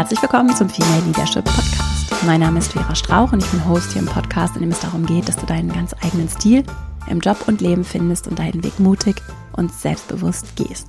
Herzlich 0.00 0.22
willkommen 0.22 0.56
zum 0.56 0.70
Female 0.70 1.02
Leadership 1.02 1.44
Podcast. 1.44 2.24
Mein 2.24 2.40
Name 2.40 2.58
ist 2.58 2.72
Vera 2.72 2.94
Strauch 2.94 3.34
und 3.34 3.44
ich 3.44 3.50
bin 3.50 3.68
Host 3.68 3.92
hier 3.92 4.00
im 4.00 4.08
Podcast, 4.08 4.56
in 4.56 4.62
dem 4.62 4.70
es 4.70 4.80
darum 4.80 5.04
geht, 5.04 5.28
dass 5.28 5.36
du 5.36 5.44
deinen 5.44 5.70
ganz 5.70 5.94
eigenen 6.02 6.26
Stil 6.26 6.64
im 7.10 7.20
Job 7.20 7.46
und 7.46 7.60
Leben 7.60 7.84
findest 7.84 8.26
und 8.26 8.38
deinen 8.38 8.64
Weg 8.64 8.80
mutig 8.80 9.16
und 9.52 9.70
selbstbewusst 9.70 10.56
gehst. 10.56 10.86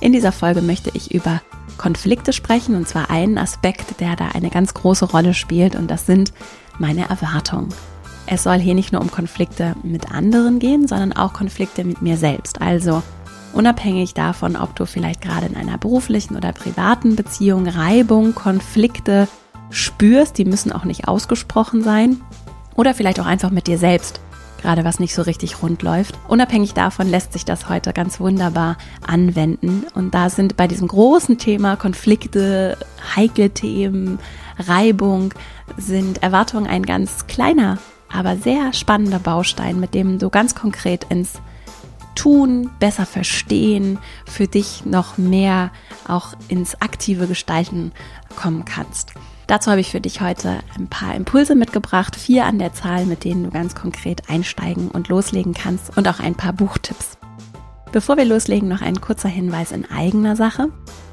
In 0.00 0.14
dieser 0.14 0.32
Folge 0.32 0.62
möchte 0.62 0.90
ich 0.94 1.14
über 1.14 1.42
Konflikte 1.76 2.32
sprechen 2.32 2.74
und 2.74 2.88
zwar 2.88 3.10
einen 3.10 3.36
Aspekt, 3.36 4.00
der 4.00 4.16
da 4.16 4.28
eine 4.28 4.48
ganz 4.48 4.72
große 4.72 5.04
Rolle 5.04 5.34
spielt 5.34 5.76
und 5.76 5.90
das 5.90 6.06
sind 6.06 6.32
meine 6.78 7.06
Erwartungen. 7.10 7.68
Es 8.26 8.44
soll 8.44 8.60
hier 8.60 8.74
nicht 8.74 8.92
nur 8.94 9.02
um 9.02 9.10
Konflikte 9.10 9.76
mit 9.82 10.10
anderen 10.10 10.58
gehen, 10.58 10.88
sondern 10.88 11.12
auch 11.12 11.34
Konflikte 11.34 11.84
mit 11.84 12.00
mir 12.00 12.16
selbst. 12.16 12.62
Also 12.62 13.02
unabhängig 13.54 14.14
davon, 14.14 14.56
ob 14.56 14.76
du 14.76 14.86
vielleicht 14.86 15.20
gerade 15.20 15.46
in 15.46 15.56
einer 15.56 15.78
beruflichen 15.78 16.36
oder 16.36 16.52
privaten 16.52 17.16
Beziehung 17.16 17.66
Reibung, 17.66 18.34
Konflikte 18.34 19.28
spürst, 19.70 20.38
die 20.38 20.44
müssen 20.44 20.72
auch 20.72 20.84
nicht 20.84 21.08
ausgesprochen 21.08 21.82
sein. 21.82 22.20
Oder 22.76 22.94
vielleicht 22.94 23.20
auch 23.20 23.26
einfach 23.26 23.50
mit 23.50 23.66
dir 23.66 23.78
selbst, 23.78 24.20
gerade 24.60 24.84
was 24.84 24.98
nicht 24.98 25.14
so 25.14 25.22
richtig 25.22 25.62
rund 25.62 25.82
läuft. 25.82 26.18
Unabhängig 26.28 26.74
davon 26.74 27.08
lässt 27.08 27.32
sich 27.32 27.44
das 27.44 27.68
heute 27.68 27.92
ganz 27.92 28.20
wunderbar 28.20 28.76
anwenden. 29.06 29.84
Und 29.94 30.14
da 30.14 30.28
sind 30.28 30.56
bei 30.56 30.66
diesem 30.66 30.88
großen 30.88 31.38
Thema 31.38 31.76
Konflikte, 31.76 32.76
heikle 33.14 33.50
Themen, 33.50 34.18
Reibung, 34.58 35.32
sind 35.76 36.22
Erwartungen 36.22 36.66
ein 36.66 36.84
ganz 36.84 37.26
kleiner 37.26 37.78
aber 38.14 38.36
sehr 38.36 38.72
spannender 38.72 39.18
Baustein, 39.18 39.80
mit 39.80 39.92
dem 39.92 40.18
du 40.18 40.30
ganz 40.30 40.54
konkret 40.54 41.04
ins 41.10 41.40
Tun, 42.14 42.70
besser 42.78 43.06
verstehen, 43.06 43.98
für 44.26 44.46
dich 44.46 44.84
noch 44.84 45.18
mehr 45.18 45.70
auch 46.06 46.34
ins 46.48 46.80
aktive 46.80 47.26
Gestalten 47.26 47.92
kommen 48.36 48.64
kannst. 48.64 49.12
Dazu 49.46 49.70
habe 49.70 49.80
ich 49.80 49.90
für 49.90 50.00
dich 50.00 50.20
heute 50.20 50.60
ein 50.78 50.88
paar 50.88 51.14
Impulse 51.14 51.54
mitgebracht, 51.54 52.16
vier 52.16 52.46
an 52.46 52.58
der 52.58 52.72
Zahl, 52.72 53.04
mit 53.04 53.24
denen 53.24 53.44
du 53.44 53.50
ganz 53.50 53.74
konkret 53.74 54.30
einsteigen 54.30 54.88
und 54.88 55.08
loslegen 55.08 55.52
kannst 55.52 55.96
und 55.96 56.08
auch 56.08 56.20
ein 56.20 56.34
paar 56.34 56.54
Buchtipps. 56.54 57.18
Bevor 57.92 58.16
wir 58.16 58.24
loslegen, 58.24 58.68
noch 58.68 58.80
ein 58.80 59.00
kurzer 59.00 59.28
Hinweis 59.28 59.70
in 59.70 59.90
eigener 59.90 60.34
Sache, 60.34 60.70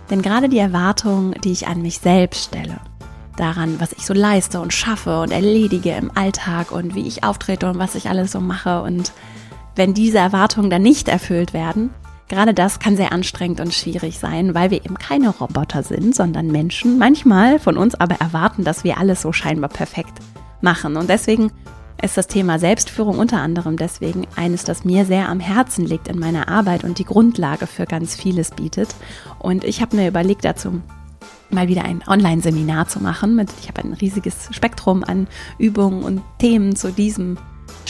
denn 0.10 0.22
gerade 0.22 0.50
die 0.50 0.60
Erwartungen, 0.60 1.34
die 1.44 1.52
ich 1.52 1.68
an 1.68 1.82
mich 1.82 2.00
selbst 2.00 2.46
stelle, 2.46 2.80
daran, 3.38 3.80
was 3.80 3.94
ich 3.94 4.06
so 4.06 4.14
leiste 4.14 4.60
und 4.60 4.74
schaffe 4.74 5.22
und 5.22 5.32
erledige 5.32 5.92
im 5.92 6.12
Alltag 6.16 6.72
und 6.72 6.96
wie 6.96 7.08
ich 7.08 7.24
auftrete 7.24 7.70
und 7.70 7.80
was 7.80 7.96
ich 7.96 8.10
alles 8.10 8.32
so 8.32 8.40
mache. 8.40 8.82
Und 8.82 9.12
wenn 9.76 9.94
diese 9.94 10.18
Erwartungen 10.18 10.70
dann 10.70 10.82
nicht 10.82 11.08
erfüllt 11.08 11.54
werden, 11.54 11.92
gerade 12.28 12.54
das 12.54 12.80
kann 12.80 12.96
sehr 12.96 13.12
anstrengend 13.12 13.60
und 13.60 13.74
schwierig 13.74 14.18
sein, 14.18 14.56
weil 14.56 14.72
wir 14.72 14.86
eben 14.86 14.96
keine 14.96 15.30
Roboter 15.30 15.84
sind, 15.84 16.16
sondern 16.16 16.48
Menschen, 16.48 16.98
manchmal 16.98 17.60
von 17.60 17.78
uns 17.78 17.96
aber 17.96 18.16
erwarten, 18.16 18.64
dass 18.64 18.84
wir 18.84 18.98
alles 18.98 19.22
so 19.22 19.34
scheinbar 19.34 19.70
perfekt 19.70 20.14
machen. 20.62 20.96
Und 20.98 21.10
deswegen 21.10 21.52
ist 22.02 22.18
das 22.18 22.28
Thema 22.28 22.58
Selbstführung 22.58 23.20
unter 23.20 23.42
anderem 23.42 23.78
deswegen 23.78 24.28
eines, 24.36 24.64
das 24.64 24.86
mir 24.86 25.06
sehr 25.06 25.30
am 25.30 25.40
Herzen 25.40 25.86
liegt 25.86 26.08
in 26.08 26.20
meiner 26.20 26.48
Arbeit 26.48 26.84
und 26.84 26.98
die 26.98 27.06
Grundlage 27.06 27.68
für 27.68 27.86
ganz 27.86 28.16
vieles 28.16 28.52
bietet. 28.52 28.96
Und 29.40 29.64
ich 29.64 29.82
habe 29.82 29.96
mir 29.96 30.08
überlegt 30.08 30.46
dazu, 30.46 30.82
mal 31.50 31.68
wieder 31.68 31.84
ein 31.84 32.02
Online-Seminar 32.08 32.88
zu 32.88 33.00
machen. 33.02 33.46
Ich 33.62 33.68
habe 33.68 33.84
ein 33.84 33.94
riesiges 33.94 34.50
Spektrum 34.52 35.04
an 35.04 35.28
Übungen 35.58 36.04
und 36.04 36.22
Themen 36.40 36.76
zu 36.76 36.92
diesem 36.92 37.38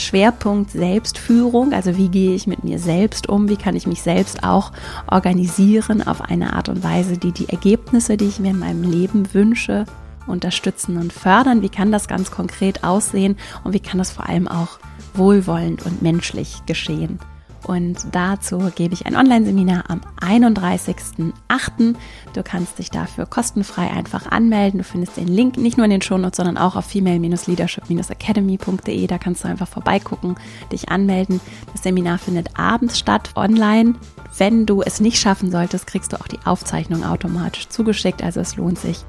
Schwerpunkt 0.00 0.70
Selbstführung. 0.70 1.72
Also 1.72 1.96
wie 1.96 2.08
gehe 2.08 2.34
ich 2.34 2.46
mit 2.46 2.64
mir 2.64 2.78
selbst 2.78 3.28
um? 3.28 3.48
Wie 3.48 3.56
kann 3.56 3.76
ich 3.76 3.86
mich 3.86 4.02
selbst 4.02 4.44
auch 4.44 4.72
organisieren 5.10 6.06
auf 6.06 6.20
eine 6.20 6.54
Art 6.54 6.68
und 6.68 6.82
Weise, 6.82 7.18
die 7.18 7.32
die 7.32 7.48
Ergebnisse, 7.48 8.16
die 8.16 8.26
ich 8.26 8.40
mir 8.40 8.50
in 8.50 8.58
meinem 8.58 8.82
Leben 8.82 9.32
wünsche, 9.34 9.84
unterstützen 10.26 10.96
und 10.96 11.12
fördern? 11.12 11.62
Wie 11.62 11.68
kann 11.68 11.92
das 11.92 12.08
ganz 12.08 12.30
konkret 12.30 12.84
aussehen? 12.84 13.36
Und 13.64 13.72
wie 13.72 13.80
kann 13.80 13.98
das 13.98 14.10
vor 14.10 14.28
allem 14.28 14.48
auch 14.48 14.78
wohlwollend 15.14 15.84
und 15.84 16.02
menschlich 16.02 16.62
geschehen? 16.66 17.18
Und 17.64 18.06
dazu 18.10 18.70
gebe 18.74 18.92
ich 18.94 19.06
ein 19.06 19.14
Online-Seminar 19.16 19.84
am 19.88 20.00
31.08. 20.20 21.94
Du 22.32 22.42
kannst 22.42 22.78
dich 22.78 22.90
dafür 22.90 23.26
kostenfrei 23.26 23.88
einfach 23.90 24.26
anmelden. 24.26 24.78
Du 24.78 24.84
findest 24.84 25.16
den 25.16 25.28
Link 25.28 25.56
nicht 25.56 25.76
nur 25.76 25.84
in 25.84 25.90
den 25.90 26.02
Shownotes, 26.02 26.38
sondern 26.38 26.58
auch 26.58 26.74
auf 26.74 26.86
female-leadership-academy.de. 26.86 29.06
Da 29.06 29.18
kannst 29.18 29.44
du 29.44 29.48
einfach 29.48 29.68
vorbeigucken, 29.68 30.34
dich 30.72 30.88
anmelden. 30.88 31.40
Das 31.72 31.84
Seminar 31.84 32.18
findet 32.18 32.58
abends 32.58 32.98
statt, 32.98 33.30
online. 33.36 33.94
Wenn 34.36 34.66
du 34.66 34.82
es 34.82 34.98
nicht 35.00 35.20
schaffen 35.20 35.52
solltest, 35.52 35.86
kriegst 35.86 36.12
du 36.12 36.20
auch 36.20 36.26
die 36.26 36.40
Aufzeichnung 36.44 37.04
automatisch 37.04 37.68
zugeschickt. 37.68 38.24
Also 38.24 38.40
es 38.40 38.56
lohnt 38.56 38.78
sich, 38.78 39.04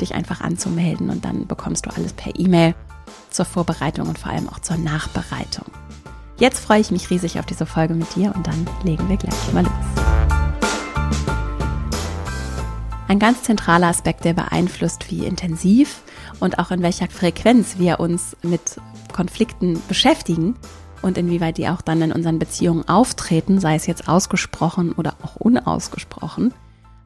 dich 0.00 0.14
einfach 0.14 0.42
anzumelden 0.42 1.08
und 1.08 1.24
dann 1.24 1.46
bekommst 1.46 1.86
du 1.86 1.90
alles 1.90 2.12
per 2.12 2.38
E-Mail 2.38 2.74
zur 3.30 3.46
Vorbereitung 3.46 4.08
und 4.08 4.18
vor 4.18 4.32
allem 4.32 4.48
auch 4.48 4.58
zur 4.58 4.76
Nachbereitung. 4.76 5.64
Jetzt 6.36 6.58
freue 6.58 6.80
ich 6.80 6.90
mich 6.90 7.10
riesig 7.10 7.38
auf 7.38 7.46
diese 7.46 7.64
Folge 7.64 7.94
mit 7.94 8.16
dir 8.16 8.34
und 8.34 8.44
dann 8.46 8.66
legen 8.82 9.08
wir 9.08 9.16
gleich 9.16 9.52
mal 9.52 9.62
los. 9.62 9.72
Ein 13.06 13.20
ganz 13.20 13.44
zentraler 13.44 13.86
Aspekt, 13.86 14.24
der 14.24 14.32
beeinflusst, 14.32 15.12
wie 15.12 15.26
intensiv 15.26 16.02
und 16.40 16.58
auch 16.58 16.72
in 16.72 16.82
welcher 16.82 17.08
Frequenz 17.08 17.78
wir 17.78 18.00
uns 18.00 18.36
mit 18.42 18.80
Konflikten 19.12 19.80
beschäftigen 19.86 20.56
und 21.02 21.18
inwieweit 21.18 21.56
die 21.56 21.68
auch 21.68 21.82
dann 21.82 22.02
in 22.02 22.10
unseren 22.10 22.40
Beziehungen 22.40 22.88
auftreten, 22.88 23.60
sei 23.60 23.76
es 23.76 23.86
jetzt 23.86 24.08
ausgesprochen 24.08 24.92
oder 24.92 25.14
auch 25.22 25.36
unausgesprochen, 25.36 26.52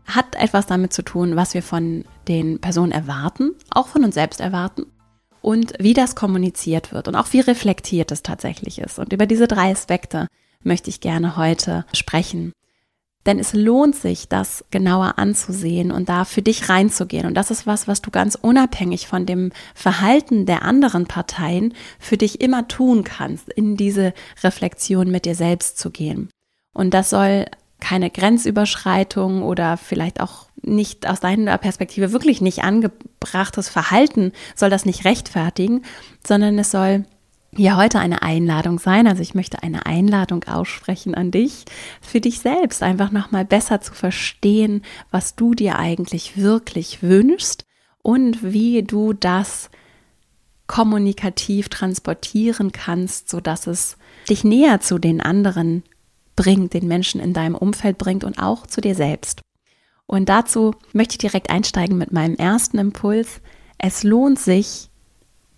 hat 0.07 0.37
etwas 0.37 0.65
damit 0.65 0.95
zu 0.95 1.03
tun, 1.03 1.37
was 1.37 1.53
wir 1.53 1.63
von 1.63 2.05
den 2.29 2.61
Personen 2.61 2.93
erwarten, 2.93 3.51
auch 3.71 3.89
von 3.89 4.05
uns 4.05 4.15
selbst 4.15 4.41
erwarten 4.41 4.87
und 5.49 5.73
wie 5.79 5.95
das 5.95 6.15
kommuniziert 6.15 6.93
wird 6.93 7.09
und 7.09 7.17
auch 7.17 7.33
wie 7.33 7.41
reflektiert 7.41 8.13
es 8.13 8.23
tatsächlich 8.23 8.79
ist. 8.81 8.99
Und 8.99 9.15
über 9.15 9.25
diese 9.25 9.49
drei 9.49 9.71
Aspekte 9.71 10.27
möchte 10.63 10.91
ich 10.91 11.01
gerne 11.01 11.39
heute 11.39 11.87
sprechen. 11.95 12.53
Denn 13.25 13.39
es 13.39 13.55
lohnt 13.55 13.97
sich, 13.97 14.29
das 14.29 14.63
genauer 14.71 15.15
anzusehen 15.17 15.91
und 15.91 16.11
da 16.11 16.27
für 16.27 16.43
dich 16.43 16.69
reinzugehen. 16.69 17.25
Und 17.25 17.33
das 17.33 17.51
ist 17.51 17.67
was, 17.67 17.89
was 17.89 18.03
du 18.03 18.11
ganz 18.11 18.35
unabhängig 18.35 19.07
von 19.07 19.25
dem 19.25 19.51
Verhalten 19.75 20.45
der 20.45 20.65
anderen 20.65 21.07
Parteien 21.07 21.73
für 21.99 22.19
dich 22.19 22.43
immer 22.43 22.69
tun 22.69 23.03
kannst, 23.03 23.49
in 23.49 23.79
diese 23.79 24.13
Reflexion 24.43 25.11
mit 25.11 25.25
dir 25.25 25.35
selbst 25.35 25.79
zu 25.79 25.91
gehen. 25.91 26.29
Und 26.75 26.93
das 26.93 27.09
soll 27.09 27.47
keine 27.81 28.11
Grenzüberschreitung 28.11 29.43
oder 29.43 29.79
vielleicht 29.79 30.21
auch 30.21 30.48
nicht 30.63 31.09
aus 31.09 31.21
deiner 31.21 31.59
Perspektive 31.59 32.13
wirklich 32.13 32.41
nicht 32.41 32.63
angebrachtes 32.63 33.69
Verhalten 33.69 34.33
soll 34.55 34.71
das 34.71 34.85
nicht 34.85 35.05
rechtfertigen, 35.05 35.83
sondern 36.27 36.59
es 36.59 36.71
soll 36.71 37.05
hier 37.55 37.77
heute 37.77 37.99
eine 37.99 38.23
Einladung 38.23 38.79
sein. 38.79 39.07
Also 39.07 39.23
ich 39.23 39.35
möchte 39.35 39.63
eine 39.63 39.87
Einladung 39.87 40.45
aussprechen 40.45 41.15
an 41.15 41.31
dich, 41.31 41.65
für 42.01 42.21
dich 42.21 42.41
selbst 42.41 42.83
einfach 42.83 43.11
nochmal 43.11 43.45
besser 43.45 43.81
zu 43.81 43.95
verstehen, 43.95 44.83
was 45.11 45.35
du 45.35 45.55
dir 45.55 45.79
eigentlich 45.79 46.37
wirklich 46.37 47.03
wünschst 47.03 47.65
und 48.03 48.43
wie 48.43 48.83
du 48.83 49.13
das 49.13 49.71
kommunikativ 50.67 51.71
transportieren 51.71 52.73
kannst, 52.73 53.31
sodass 53.31 53.67
es 53.67 53.97
dich 54.29 54.45
näher 54.45 54.81
zu 54.81 54.99
den 54.99 55.21
anderen 55.21 55.83
bringt, 56.37 56.75
den 56.75 56.87
Menschen 56.87 57.21
in 57.21 57.33
deinem 57.33 57.55
Umfeld 57.55 57.99
bringt 57.99 58.23
und 58.23 58.39
auch 58.39 58.67
zu 58.67 58.81
dir 58.81 58.95
selbst. 58.95 59.41
Und 60.09 60.31
dazu 60.31 60.75
möchte 60.93 61.13
ich 61.13 61.19
direkt 61.19 61.51
einsteigen 61.51 61.99
mit 61.99 62.13
meinem 62.13 62.35
ersten 62.35 62.79
Impuls. 62.79 63.41
Es 63.77 64.03
lohnt 64.03 64.39
sich, 64.39 64.89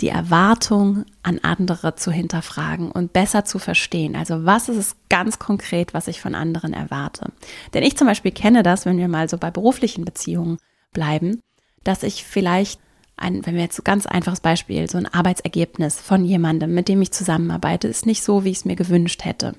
die 0.00 0.08
Erwartung 0.08 1.04
an 1.22 1.38
andere 1.42 1.94
zu 1.94 2.10
hinterfragen 2.10 2.90
und 2.90 3.12
besser 3.12 3.44
zu 3.44 3.58
verstehen. 3.58 4.16
Also 4.16 4.44
was 4.44 4.68
ist 4.68 4.76
es 4.76 4.96
ganz 5.08 5.38
konkret, 5.38 5.94
was 5.94 6.08
ich 6.08 6.20
von 6.20 6.34
anderen 6.34 6.72
erwarte? 6.72 7.32
Denn 7.74 7.84
ich 7.84 7.96
zum 7.96 8.06
Beispiel 8.06 8.32
kenne 8.32 8.62
das, 8.62 8.86
wenn 8.86 8.98
wir 8.98 9.08
mal 9.08 9.28
so 9.28 9.38
bei 9.38 9.50
beruflichen 9.50 10.04
Beziehungen 10.04 10.58
bleiben, 10.92 11.40
dass 11.84 12.02
ich 12.02 12.24
vielleicht 12.24 12.80
ein, 13.16 13.44
wenn 13.46 13.54
wir 13.54 13.62
jetzt 13.62 13.76
so 13.76 13.82
ganz 13.82 14.06
einfaches 14.06 14.40
Beispiel, 14.40 14.88
so 14.90 14.98
ein 14.98 15.06
Arbeitsergebnis 15.06 16.00
von 16.00 16.24
jemandem, 16.24 16.74
mit 16.74 16.88
dem 16.88 17.02
ich 17.02 17.12
zusammenarbeite, 17.12 17.86
ist 17.86 18.06
nicht 18.06 18.22
so, 18.22 18.44
wie 18.44 18.50
ich 18.50 18.58
es 18.58 18.64
mir 18.64 18.76
gewünscht 18.76 19.24
hätte. 19.24 19.54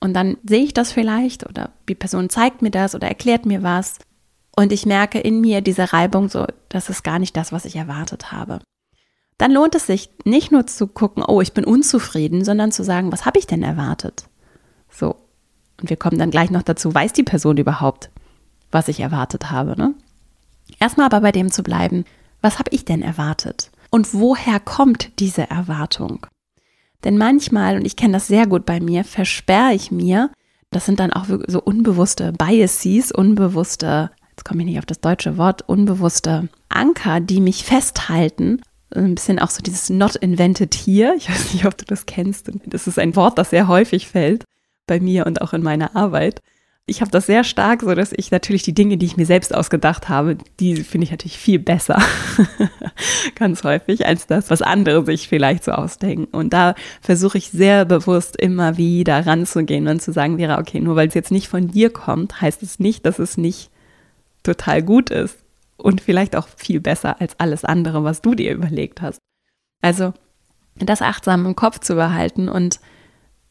Und 0.00 0.14
dann 0.14 0.36
sehe 0.44 0.62
ich 0.62 0.74
das 0.74 0.92
vielleicht 0.92 1.48
oder 1.48 1.72
die 1.88 1.94
Person 1.94 2.30
zeigt 2.30 2.62
mir 2.62 2.70
das 2.70 2.94
oder 2.94 3.08
erklärt 3.08 3.46
mir 3.46 3.62
was 3.62 3.98
und 4.56 4.72
ich 4.72 4.86
merke 4.86 5.20
in 5.20 5.40
mir 5.40 5.60
diese 5.60 5.92
Reibung 5.92 6.28
so, 6.28 6.46
das 6.68 6.88
ist 6.88 7.04
gar 7.04 7.18
nicht 7.18 7.36
das, 7.36 7.52
was 7.52 7.64
ich 7.64 7.76
erwartet 7.76 8.32
habe. 8.32 8.60
Dann 9.38 9.52
lohnt 9.52 9.76
es 9.76 9.86
sich 9.86 10.10
nicht 10.24 10.50
nur 10.50 10.66
zu 10.66 10.88
gucken, 10.88 11.22
oh, 11.24 11.40
ich 11.40 11.52
bin 11.52 11.64
unzufrieden, 11.64 12.44
sondern 12.44 12.72
zu 12.72 12.82
sagen, 12.82 13.12
was 13.12 13.24
habe 13.24 13.38
ich 13.38 13.46
denn 13.46 13.62
erwartet? 13.62 14.28
So. 14.90 15.14
Und 15.80 15.90
wir 15.90 15.96
kommen 15.96 16.18
dann 16.18 16.32
gleich 16.32 16.50
noch 16.50 16.64
dazu, 16.64 16.92
weiß 16.92 17.12
die 17.12 17.22
Person 17.22 17.56
überhaupt, 17.56 18.10
was 18.72 18.88
ich 18.88 18.98
erwartet 18.98 19.52
habe, 19.52 19.76
ne? 19.76 19.94
Erstmal 20.80 21.06
aber 21.06 21.20
bei 21.20 21.30
dem 21.30 21.52
zu 21.52 21.62
bleiben, 21.62 22.04
was 22.40 22.58
habe 22.58 22.72
ich 22.72 22.84
denn 22.84 23.00
erwartet? 23.00 23.70
Und 23.90 24.12
woher 24.12 24.58
kommt 24.58 25.20
diese 25.20 25.48
Erwartung? 25.48 26.26
Denn 27.04 27.16
manchmal, 27.16 27.76
und 27.76 27.84
ich 27.84 27.96
kenne 27.96 28.14
das 28.14 28.26
sehr 28.26 28.46
gut 28.46 28.66
bei 28.66 28.80
mir, 28.80 29.04
versperre 29.04 29.74
ich 29.74 29.90
mir, 29.90 30.30
das 30.70 30.86
sind 30.86 31.00
dann 31.00 31.12
auch 31.12 31.26
so 31.46 31.62
unbewusste 31.62 32.32
Biases, 32.32 33.12
unbewusste, 33.12 34.10
jetzt 34.30 34.44
komme 34.44 34.62
ich 34.62 34.66
nicht 34.66 34.78
auf 34.78 34.86
das 34.86 35.00
deutsche 35.00 35.38
Wort, 35.38 35.62
unbewusste 35.66 36.48
Anker, 36.68 37.20
die 37.20 37.40
mich 37.40 37.64
festhalten. 37.64 38.60
Ein 38.94 39.14
bisschen 39.14 39.38
auch 39.38 39.50
so 39.50 39.62
dieses 39.62 39.90
not 39.90 40.16
invented 40.16 40.74
here. 40.74 41.14
Ich 41.16 41.30
weiß 41.30 41.52
nicht, 41.52 41.66
ob 41.66 41.76
du 41.76 41.84
das 41.84 42.06
kennst. 42.06 42.50
Das 42.66 42.86
ist 42.86 42.98
ein 42.98 43.16
Wort, 43.16 43.38
das 43.38 43.50
sehr 43.50 43.68
häufig 43.68 44.08
fällt 44.08 44.44
bei 44.86 45.00
mir 45.00 45.26
und 45.26 45.42
auch 45.42 45.52
in 45.52 45.62
meiner 45.62 45.94
Arbeit 45.94 46.40
ich 46.88 47.02
habe 47.02 47.10
das 47.10 47.26
sehr 47.26 47.44
stark, 47.44 47.82
so 47.82 47.94
dass 47.94 48.12
ich 48.16 48.30
natürlich 48.30 48.62
die 48.62 48.74
Dinge, 48.74 48.96
die 48.96 49.06
ich 49.06 49.18
mir 49.18 49.26
selbst 49.26 49.54
ausgedacht 49.54 50.08
habe, 50.08 50.38
die 50.58 50.76
finde 50.76 51.04
ich 51.04 51.10
natürlich 51.10 51.36
viel 51.36 51.58
besser, 51.58 52.00
ganz 53.34 53.62
häufig, 53.62 54.06
als 54.06 54.26
das, 54.26 54.48
was 54.50 54.62
andere 54.62 55.04
sich 55.04 55.28
vielleicht 55.28 55.64
so 55.64 55.72
ausdenken. 55.72 56.24
Und 56.34 56.52
da 56.54 56.74
versuche 57.02 57.36
ich 57.38 57.50
sehr 57.50 57.84
bewusst 57.84 58.36
immer 58.40 58.78
wieder 58.78 59.26
ranzugehen 59.26 59.86
und 59.86 60.00
zu 60.00 60.12
sagen, 60.12 60.38
Vera, 60.38 60.58
okay, 60.58 60.80
nur 60.80 60.96
weil 60.96 61.08
es 61.08 61.14
jetzt 61.14 61.30
nicht 61.30 61.48
von 61.48 61.68
dir 61.68 61.90
kommt, 61.90 62.40
heißt 62.40 62.62
es 62.62 62.78
nicht, 62.78 63.04
dass 63.04 63.18
es 63.18 63.36
nicht 63.36 63.70
total 64.42 64.82
gut 64.82 65.10
ist 65.10 65.36
und 65.76 66.00
vielleicht 66.00 66.36
auch 66.36 66.48
viel 66.48 66.80
besser 66.80 67.20
als 67.20 67.38
alles 67.38 67.64
andere, 67.64 68.02
was 68.02 68.22
du 68.22 68.34
dir 68.34 68.52
überlegt 68.52 69.02
hast. 69.02 69.18
Also 69.82 70.14
das 70.76 71.02
achtsam 71.02 71.44
im 71.44 71.54
Kopf 71.54 71.80
zu 71.80 71.96
behalten 71.96 72.48
und 72.48 72.80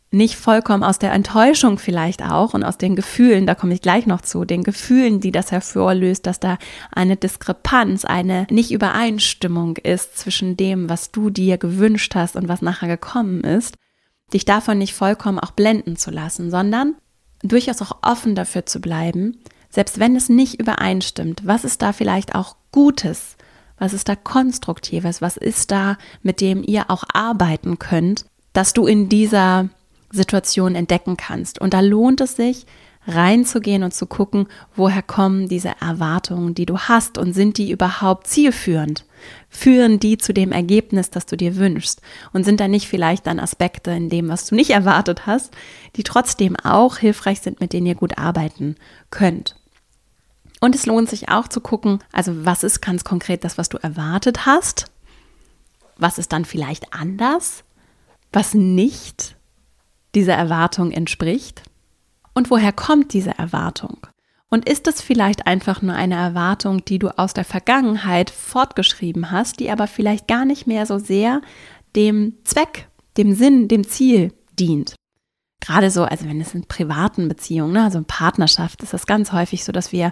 nicht 0.10 0.38
vollkommen 0.38 0.84
aus 0.84 1.00
der 1.00 1.12
Enttäuschung 1.12 1.80
vielleicht 1.80 2.24
auch 2.24 2.54
und 2.54 2.64
aus 2.64 2.78
den 2.78 2.96
Gefühlen, 2.96 3.46
da 3.46 3.56
komme 3.56 3.74
ich 3.74 3.82
gleich 3.82 4.06
noch 4.06 4.22
zu, 4.22 4.46
den 4.46 4.64
Gefühlen, 4.64 5.20
die 5.20 5.32
das 5.32 5.52
hervorlöst, 5.52 6.26
dass 6.26 6.40
da 6.40 6.58
eine 6.92 7.18
Diskrepanz, 7.18 8.06
eine 8.06 8.48
Nicht-Übereinstimmung 8.50 9.76
ist 9.78 10.18
zwischen 10.18 10.56
dem, 10.56 10.90
was 10.90 11.12
du 11.12 11.30
dir 11.30 11.58
gewünscht 11.58 12.16
hast 12.16 12.38
und 12.38 12.48
was 12.48 12.62
nachher 12.62 12.88
gekommen 12.88 13.42
ist, 13.42 13.76
dich 14.34 14.46
davon 14.46 14.78
nicht 14.78 14.94
vollkommen 14.94 15.40
auch 15.40 15.52
blenden 15.52 15.98
zu 15.98 16.10
lassen, 16.10 16.52
sondern 16.52 16.96
durchaus 17.44 17.82
auch 17.82 17.98
offen 18.02 18.34
dafür 18.34 18.66
zu 18.66 18.80
bleiben, 18.80 19.38
selbst 19.70 20.00
wenn 20.00 20.16
es 20.16 20.30
nicht 20.30 20.60
übereinstimmt, 20.60 21.42
was 21.46 21.66
ist 21.66 21.82
da 21.82 21.92
vielleicht 21.92 22.34
auch 22.34 22.56
Gutes, 22.72 23.36
was 23.78 23.94
ist 23.94 24.08
da 24.08 24.16
Konstruktives, 24.16 25.22
was 25.22 25.36
ist 25.36 25.72
da, 25.72 25.98
mit 26.24 26.40
dem 26.40 26.64
ihr 26.66 26.90
auch 26.90 27.04
arbeiten 27.14 27.78
könnt, 27.78 28.26
dass 28.54 28.74
du 28.74 28.88
in 28.88 29.10
dieser 29.10 29.70
Situation 30.12 30.76
entdecken 30.76 31.18
kannst. 31.18 31.60
Und 31.60 31.74
da 31.74 31.82
lohnt 31.82 32.22
es 32.22 32.36
sich, 32.36 32.66
reinzugehen 33.08 33.84
und 33.84 33.94
zu 33.94 34.06
gucken, 34.06 34.48
woher 34.76 35.02
kommen 35.02 35.48
diese 35.48 35.72
Erwartungen, 35.80 36.54
die 36.54 36.66
du 36.66 36.78
hast 36.78 37.18
und 37.18 37.34
sind 37.34 37.58
die 37.58 37.72
überhaupt 37.72 38.28
zielführend? 38.28 39.06
Führen 39.50 40.00
die 40.00 40.18
zu 40.18 40.34
dem 40.34 40.52
Ergebnis, 40.52 41.10
das 41.10 41.26
du 41.26 41.38
dir 41.38 41.56
wünschst? 41.56 42.02
Und 42.34 42.44
sind 42.44 42.60
da 42.60 42.68
nicht 42.68 42.88
vielleicht 42.88 43.26
dann 43.26 43.40
Aspekte 43.40 43.92
in 43.92 44.10
dem, 44.10 44.28
was 44.28 44.48
du 44.48 44.56
nicht 44.56 44.72
erwartet 44.72 45.26
hast, 45.26 45.56
die 45.96 46.04
trotzdem 46.04 46.56
auch 46.58 46.98
hilfreich 46.98 47.40
sind, 47.40 47.62
mit 47.62 47.74
denen 47.74 47.88
ihr 47.88 47.96
gut 47.96 48.18
arbeiten 48.18 48.76
könnt? 49.10 49.56
Und 50.60 50.76
es 50.76 50.86
lohnt 50.86 51.10
sich 51.10 51.30
auch 51.30 51.48
zu 51.48 51.62
gucken, 51.62 52.00
also 52.12 52.46
was 52.46 52.64
ist 52.64 52.82
ganz 52.82 53.04
konkret 53.04 53.44
das, 53.44 53.58
was 53.58 53.70
du 53.70 53.78
erwartet 53.78 54.46
hast? 54.46 54.86
Was 55.98 56.18
ist 56.18 56.34
dann 56.34 56.46
vielleicht 56.46 56.94
anders? 56.94 57.64
Was 58.34 58.54
nicht? 58.54 59.37
Dieser 60.18 60.34
Erwartung 60.34 60.92
entspricht? 60.92 61.62
Und 62.34 62.50
woher 62.50 62.74
kommt 62.74 63.14
diese 63.14 63.38
Erwartung? 63.38 64.08
Und 64.50 64.68
ist 64.68 64.88
es 64.88 65.00
vielleicht 65.00 65.46
einfach 65.46 65.84
nur 65.84 65.94
eine 65.94 66.16
Erwartung, 66.16 66.84
die 66.84 66.98
du 66.98 67.16
aus 67.20 67.36
der 67.36 67.44
Vergangenheit 67.44 68.32
fortgeschrieben 68.32 69.30
hast, 69.30 69.60
die 69.60 69.70
aber 69.70 69.86
vielleicht 69.86 70.28
gar 70.28 70.46
nicht 70.46 70.66
mehr 70.66 70.88
so 70.88 70.98
sehr 70.98 71.42
dem 71.96 72.34
Zweck, 72.46 72.88
dem 73.18 73.36
Sinn, 73.36 73.68
dem 73.68 73.88
Ziel 73.88 74.34
dient? 74.58 74.96
Gerade 75.60 75.92
so, 75.92 76.04
also 76.04 76.26
wenn 76.26 76.42
es 76.42 76.56
in 76.56 76.68
privaten 76.68 77.28
Beziehungen, 77.28 77.74
ne, 77.74 77.84
also 77.84 78.00
in 78.00 78.06
Partnerschaft, 78.06 78.82
ist 78.82 78.94
das 78.94 79.06
ganz 79.06 79.32
häufig 79.34 79.64
so, 79.64 79.72
dass 79.72 79.92
wir 79.92 80.12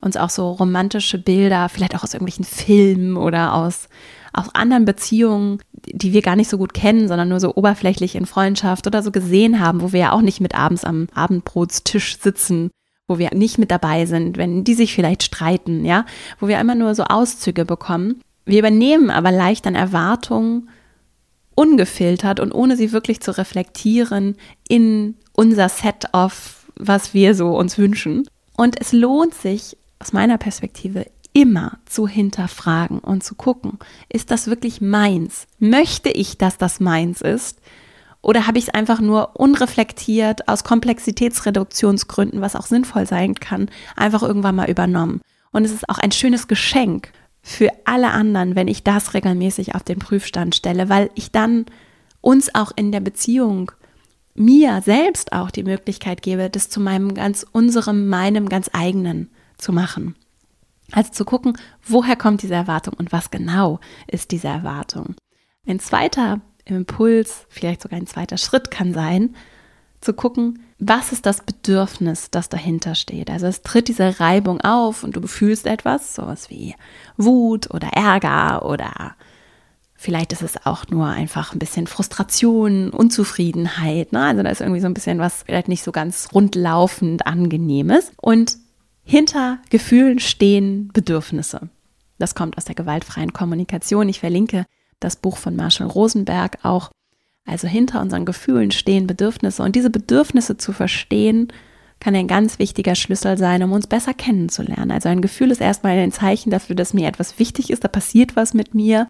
uns 0.00 0.16
auch 0.16 0.30
so 0.30 0.50
romantische 0.52 1.18
Bilder, 1.18 1.68
vielleicht 1.68 1.94
auch 1.94 2.02
aus 2.02 2.14
irgendwelchen 2.14 2.44
Filmen 2.44 3.16
oder 3.16 3.54
aus 3.54 3.88
aus 4.32 4.54
anderen 4.54 4.84
Beziehungen, 4.84 5.58
die 5.86 6.12
wir 6.12 6.22
gar 6.22 6.36
nicht 6.36 6.48
so 6.48 6.58
gut 6.58 6.74
kennen, 6.74 7.08
sondern 7.08 7.28
nur 7.28 7.40
so 7.40 7.54
oberflächlich 7.54 8.14
in 8.14 8.26
Freundschaft 8.26 8.86
oder 8.86 9.02
so 9.02 9.10
gesehen 9.10 9.60
haben, 9.60 9.80
wo 9.80 9.92
wir 9.92 10.00
ja 10.00 10.12
auch 10.12 10.20
nicht 10.20 10.40
mit 10.40 10.54
abends 10.54 10.84
am 10.84 11.08
Abendbrotstisch 11.14 12.18
sitzen, 12.20 12.70
wo 13.08 13.18
wir 13.18 13.34
nicht 13.34 13.58
mit 13.58 13.70
dabei 13.70 14.06
sind, 14.06 14.36
wenn 14.36 14.62
die 14.62 14.74
sich 14.74 14.94
vielleicht 14.94 15.22
streiten, 15.22 15.84
ja, 15.84 16.06
wo 16.38 16.48
wir 16.48 16.60
immer 16.60 16.74
nur 16.74 16.94
so 16.94 17.04
Auszüge 17.04 17.64
bekommen. 17.64 18.20
Wir 18.44 18.60
übernehmen 18.60 19.10
aber 19.10 19.32
leicht 19.32 19.66
dann 19.66 19.74
Erwartungen 19.74 20.68
ungefiltert 21.54 22.40
und 22.40 22.52
ohne 22.52 22.76
sie 22.76 22.92
wirklich 22.92 23.20
zu 23.20 23.36
reflektieren 23.36 24.36
in 24.68 25.16
unser 25.32 25.68
Set 25.68 26.06
of, 26.12 26.66
was 26.76 27.12
wir 27.12 27.34
so 27.34 27.56
uns 27.58 27.76
wünschen. 27.78 28.28
Und 28.56 28.80
es 28.80 28.92
lohnt 28.92 29.34
sich 29.34 29.76
aus 30.00 30.12
meiner 30.12 30.38
Perspektive 30.38 31.06
immer 31.32 31.78
zu 31.86 32.08
hinterfragen 32.08 32.98
und 32.98 33.22
zu 33.22 33.36
gucken, 33.36 33.78
ist 34.08 34.30
das 34.30 34.48
wirklich 34.48 34.80
meins? 34.80 35.46
Möchte 35.58 36.10
ich, 36.10 36.38
dass 36.38 36.58
das 36.58 36.80
meins 36.80 37.20
ist? 37.20 37.60
Oder 38.22 38.46
habe 38.46 38.58
ich 38.58 38.68
es 38.68 38.74
einfach 38.74 39.00
nur 39.00 39.38
unreflektiert 39.38 40.48
aus 40.48 40.64
Komplexitätsreduktionsgründen, 40.64 42.40
was 42.40 42.56
auch 42.56 42.66
sinnvoll 42.66 43.06
sein 43.06 43.34
kann, 43.34 43.70
einfach 43.96 44.22
irgendwann 44.22 44.56
mal 44.56 44.68
übernommen? 44.68 45.20
Und 45.52 45.64
es 45.64 45.72
ist 45.72 45.88
auch 45.88 45.98
ein 45.98 46.12
schönes 46.12 46.48
Geschenk 46.48 47.12
für 47.42 47.70
alle 47.84 48.10
anderen, 48.10 48.56
wenn 48.56 48.68
ich 48.68 48.84
das 48.84 49.14
regelmäßig 49.14 49.74
auf 49.74 49.82
den 49.82 49.98
Prüfstand 49.98 50.54
stelle, 50.54 50.88
weil 50.88 51.10
ich 51.14 51.30
dann 51.30 51.66
uns 52.20 52.54
auch 52.54 52.72
in 52.76 52.92
der 52.92 53.00
Beziehung 53.00 53.72
mir 54.34 54.82
selbst 54.84 55.32
auch 55.32 55.50
die 55.50 55.62
Möglichkeit 55.62 56.22
gebe, 56.22 56.50
das 56.50 56.68
zu 56.68 56.80
meinem 56.80 57.14
ganz, 57.14 57.46
unserem, 57.52 58.08
meinem 58.08 58.48
ganz 58.48 58.70
eigenen 58.72 59.30
zu 59.60 59.72
machen. 59.72 60.14
Also 60.92 61.12
zu 61.12 61.24
gucken, 61.24 61.56
woher 61.86 62.16
kommt 62.16 62.42
diese 62.42 62.54
Erwartung 62.54 62.94
und 62.94 63.12
was 63.12 63.30
genau 63.30 63.80
ist 64.06 64.32
diese 64.32 64.48
Erwartung. 64.48 65.14
Ein 65.66 65.78
zweiter 65.78 66.40
Impuls, 66.64 67.46
vielleicht 67.48 67.82
sogar 67.82 67.98
ein 67.98 68.06
zweiter 68.06 68.38
Schritt 68.38 68.70
kann 68.70 68.92
sein, 68.92 69.34
zu 70.00 70.14
gucken, 70.14 70.60
was 70.78 71.12
ist 71.12 71.26
das 71.26 71.42
Bedürfnis, 71.42 72.30
das 72.30 72.48
dahinter 72.48 72.94
steht. 72.94 73.30
Also 73.30 73.46
es 73.46 73.62
tritt 73.62 73.88
diese 73.88 74.18
Reibung 74.18 74.60
auf 74.62 75.04
und 75.04 75.14
du 75.14 75.26
fühlst 75.26 75.66
etwas, 75.66 76.14
sowas 76.14 76.48
wie 76.48 76.74
Wut 77.18 77.70
oder 77.70 77.88
Ärger 77.88 78.64
oder 78.64 79.14
vielleicht 79.94 80.32
ist 80.32 80.42
es 80.42 80.64
auch 80.64 80.88
nur 80.88 81.06
einfach 81.06 81.52
ein 81.52 81.58
bisschen 81.58 81.86
Frustration, 81.86 82.88
Unzufriedenheit. 82.88 84.12
Ne? 84.12 84.22
Also 84.22 84.42
da 84.42 84.48
ist 84.48 84.62
irgendwie 84.62 84.80
so 84.80 84.86
ein 84.86 84.94
bisschen 84.94 85.18
was 85.18 85.42
vielleicht 85.42 85.68
nicht 85.68 85.82
so 85.82 85.92
ganz 85.92 86.30
rundlaufend 86.32 87.26
angenehmes. 87.26 88.10
Und 88.16 88.56
hinter 89.10 89.58
Gefühlen 89.70 90.20
stehen 90.20 90.88
Bedürfnisse. 90.92 91.68
Das 92.20 92.36
kommt 92.36 92.56
aus 92.56 92.64
der 92.64 92.76
gewaltfreien 92.76 93.32
Kommunikation. 93.32 94.08
Ich 94.08 94.20
verlinke 94.20 94.66
das 95.00 95.16
Buch 95.16 95.36
von 95.36 95.56
Marshall 95.56 95.88
Rosenberg 95.88 96.58
auch. 96.62 96.92
Also 97.44 97.66
hinter 97.66 98.00
unseren 98.02 98.24
Gefühlen 98.24 98.70
stehen 98.70 99.08
Bedürfnisse 99.08 99.64
und 99.64 99.74
diese 99.74 99.90
Bedürfnisse 99.90 100.58
zu 100.58 100.72
verstehen, 100.72 101.48
kann 101.98 102.14
ein 102.14 102.28
ganz 102.28 102.60
wichtiger 102.60 102.94
Schlüssel 102.94 103.36
sein, 103.36 103.64
um 103.64 103.72
uns 103.72 103.88
besser 103.88 104.14
kennenzulernen. 104.14 104.92
Also 104.92 105.08
ein 105.08 105.22
Gefühl 105.22 105.50
ist 105.50 105.60
erstmal 105.60 105.98
ein 105.98 106.12
Zeichen 106.12 106.50
dafür, 106.50 106.76
dass 106.76 106.94
mir 106.94 107.08
etwas 107.08 107.40
wichtig 107.40 107.70
ist, 107.70 107.82
da 107.82 107.88
passiert 107.88 108.36
was 108.36 108.54
mit 108.54 108.76
mir, 108.76 109.08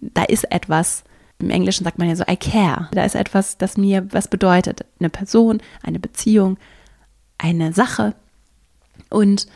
da 0.00 0.24
ist 0.24 0.50
etwas, 0.50 1.04
im 1.38 1.50
Englischen 1.50 1.84
sagt 1.84 1.98
man 1.98 2.08
ja 2.08 2.16
so, 2.16 2.24
I 2.28 2.36
care, 2.36 2.88
da 2.90 3.04
ist 3.04 3.14
etwas, 3.14 3.56
das 3.56 3.76
mir 3.76 4.12
was 4.12 4.26
bedeutet. 4.26 4.84
Eine 4.98 5.10
Person, 5.10 5.60
eine 5.80 6.00
Beziehung, 6.00 6.58
eine 7.38 7.72
Sache, 7.72 8.14
und 9.10 9.46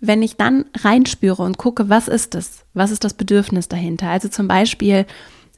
wenn 0.00 0.22
ich 0.22 0.36
dann 0.36 0.66
reinspüre 0.76 1.42
und 1.42 1.58
gucke, 1.58 1.88
was 1.88 2.08
ist 2.08 2.34
das? 2.34 2.64
Was 2.74 2.90
ist 2.90 3.04
das 3.04 3.14
Bedürfnis 3.14 3.68
dahinter? 3.68 4.08
Also 4.08 4.28
zum 4.28 4.46
Beispiel, 4.46 5.06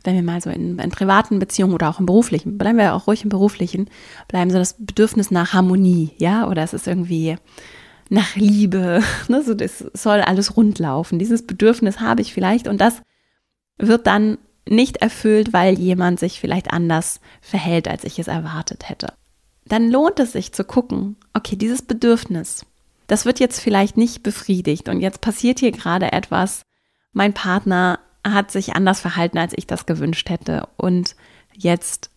wenn 0.04 0.14
wir 0.14 0.23
mal 0.23 0.40
so 0.40 0.49
in, 0.49 0.78
in 0.78 0.90
privaten 0.90 1.38
Beziehungen 1.38 1.75
oder 1.75 1.90
auch 1.90 2.00
im 2.00 2.07
beruflichen, 2.07 2.57
bleiben 2.57 2.78
wir 2.78 2.95
auch 2.95 3.07
ruhig 3.07 3.23
im 3.23 3.28
beruflichen, 3.28 3.90
bleiben 4.28 4.50
so 4.50 4.57
das 4.57 4.76
Bedürfnis 4.78 5.30
nach 5.30 5.52
Harmonie, 5.52 6.12
ja, 6.16 6.49
oder 6.49 6.62
es 6.62 6.73
ist 6.73 6.87
irgendwie 6.87 7.37
nach 8.09 8.35
Liebe, 8.35 9.02
ne? 9.28 9.42
so 9.42 9.54
das 9.54 9.85
soll 9.92 10.21
alles 10.21 10.57
rundlaufen. 10.57 11.19
Dieses 11.19 11.47
Bedürfnis 11.47 12.00
habe 12.00 12.23
ich 12.23 12.33
vielleicht 12.33 12.66
und 12.66 12.80
das 12.80 13.02
wird 13.78 14.07
dann 14.07 14.38
nicht 14.69 14.99
erfüllt, 14.99 15.52
weil 15.52 15.78
jemand 15.78 16.21
sich 16.21 16.40
vielleicht 16.40 16.73
anders 16.73 17.21
verhält, 17.40 17.88
als 17.88 18.04
ich 18.04 18.19
es 18.19 18.28
erwartet 18.28 18.88
hätte. 18.88 19.14
Dann 19.66 19.90
lohnt 19.90 20.19
es 20.21 20.33
sich 20.33 20.52
zu 20.52 20.64
gucken, 20.64 21.16
okay, 21.35 21.57
dieses 21.57 21.83
Bedürfnis, 21.83 22.66
das 23.10 23.24
wird 23.24 23.40
jetzt 23.40 23.60
vielleicht 23.60 23.96
nicht 23.96 24.22
befriedigt 24.22 24.88
und 24.88 25.00
jetzt 25.00 25.20
passiert 25.20 25.58
hier 25.58 25.72
gerade 25.72 26.12
etwas. 26.12 26.62
Mein 27.12 27.34
Partner 27.34 27.98
hat 28.24 28.52
sich 28.52 28.76
anders 28.76 29.00
verhalten, 29.00 29.36
als 29.36 29.52
ich 29.56 29.66
das 29.66 29.84
gewünscht 29.84 30.30
hätte 30.30 30.68
und 30.76 31.16
jetzt 31.56 32.10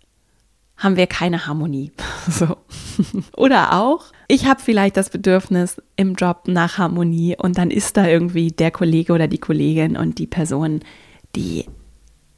haben 0.77 0.95
wir 0.95 1.07
keine 1.07 1.47
Harmonie. 1.47 1.91
So. 2.29 2.55
Oder 3.35 3.73
auch, 3.73 4.05
ich 4.29 4.45
habe 4.45 4.61
vielleicht 4.61 4.95
das 4.95 5.09
Bedürfnis 5.09 5.81
im 5.97 6.15
Job 6.15 6.43
nach 6.45 6.77
Harmonie 6.77 7.35
und 7.37 7.57
dann 7.57 7.69
ist 7.69 7.97
da 7.97 8.07
irgendwie 8.07 8.47
der 8.47 8.71
Kollege 8.71 9.11
oder 9.11 9.27
die 9.27 9.39
Kollegin 9.39 9.97
und 9.97 10.19
die 10.19 10.27
Person, 10.27 10.79
die 11.35 11.65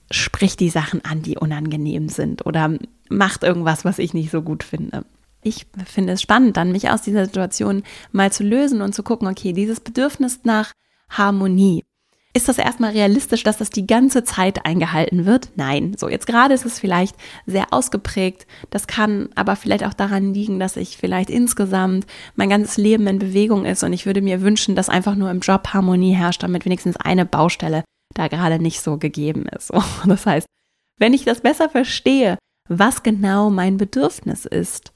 spricht 0.09 0.59
die 0.59 0.71
Sachen 0.71 1.05
an, 1.05 1.21
die 1.21 1.37
unangenehm 1.37 2.09
sind 2.09 2.47
oder 2.47 2.79
macht 3.09 3.43
irgendwas, 3.43 3.85
was 3.85 3.99
ich 3.99 4.15
nicht 4.15 4.31
so 4.31 4.41
gut 4.41 4.63
finde. 4.63 5.05
Ich 5.45 5.67
finde 5.85 6.13
es 6.13 6.21
spannend, 6.21 6.57
dann 6.57 6.71
mich 6.71 6.89
aus 6.89 7.03
dieser 7.03 7.25
Situation 7.25 7.83
mal 8.11 8.31
zu 8.31 8.43
lösen 8.43 8.81
und 8.81 8.95
zu 8.95 9.03
gucken, 9.03 9.27
okay, 9.27 9.53
dieses 9.53 9.79
Bedürfnis 9.79 10.39
nach 10.43 10.71
Harmonie. 11.09 11.83
Ist 12.33 12.49
das 12.49 12.57
erstmal 12.57 12.91
realistisch, 12.91 13.43
dass 13.43 13.57
das 13.57 13.69
die 13.69 13.87
ganze 13.87 14.25
Zeit 14.25 14.65
eingehalten 14.65 15.25
wird? 15.25 15.51
Nein. 15.55 15.95
So, 15.97 16.09
jetzt 16.09 16.27
gerade 16.27 16.53
ist 16.53 16.65
es 16.65 16.79
vielleicht 16.79 17.15
sehr 17.45 17.67
ausgeprägt. 17.71 18.45
Das 18.71 18.87
kann 18.87 19.29
aber 19.35 19.55
vielleicht 19.55 19.85
auch 19.85 19.93
daran 19.93 20.33
liegen, 20.33 20.59
dass 20.59 20.75
ich 20.75 20.97
vielleicht 20.97 21.29
insgesamt 21.29 22.05
mein 22.35 22.49
ganzes 22.49 22.75
Leben 22.75 23.07
in 23.07 23.19
Bewegung 23.19 23.63
ist 23.63 23.83
und 23.83 23.93
ich 23.93 24.05
würde 24.05 24.21
mir 24.21 24.41
wünschen, 24.41 24.75
dass 24.75 24.89
einfach 24.89 25.15
nur 25.15 25.31
im 25.31 25.39
Job 25.39 25.69
Harmonie 25.69 26.13
herrscht, 26.13 26.43
damit 26.43 26.65
wenigstens 26.65 26.97
eine 26.97 27.25
Baustelle 27.25 27.85
da 28.15 28.27
gerade 28.27 28.59
nicht 28.59 28.81
so 28.81 28.97
gegeben 28.97 29.45
ist. 29.55 29.71
Das 30.05 30.25
heißt, 30.25 30.47
wenn 30.97 31.13
ich 31.13 31.23
das 31.23 31.39
besser 31.39 31.69
verstehe, 31.69 32.37
was 32.67 33.03
genau 33.03 33.49
mein 33.49 33.77
Bedürfnis 33.77 34.45
ist, 34.45 34.91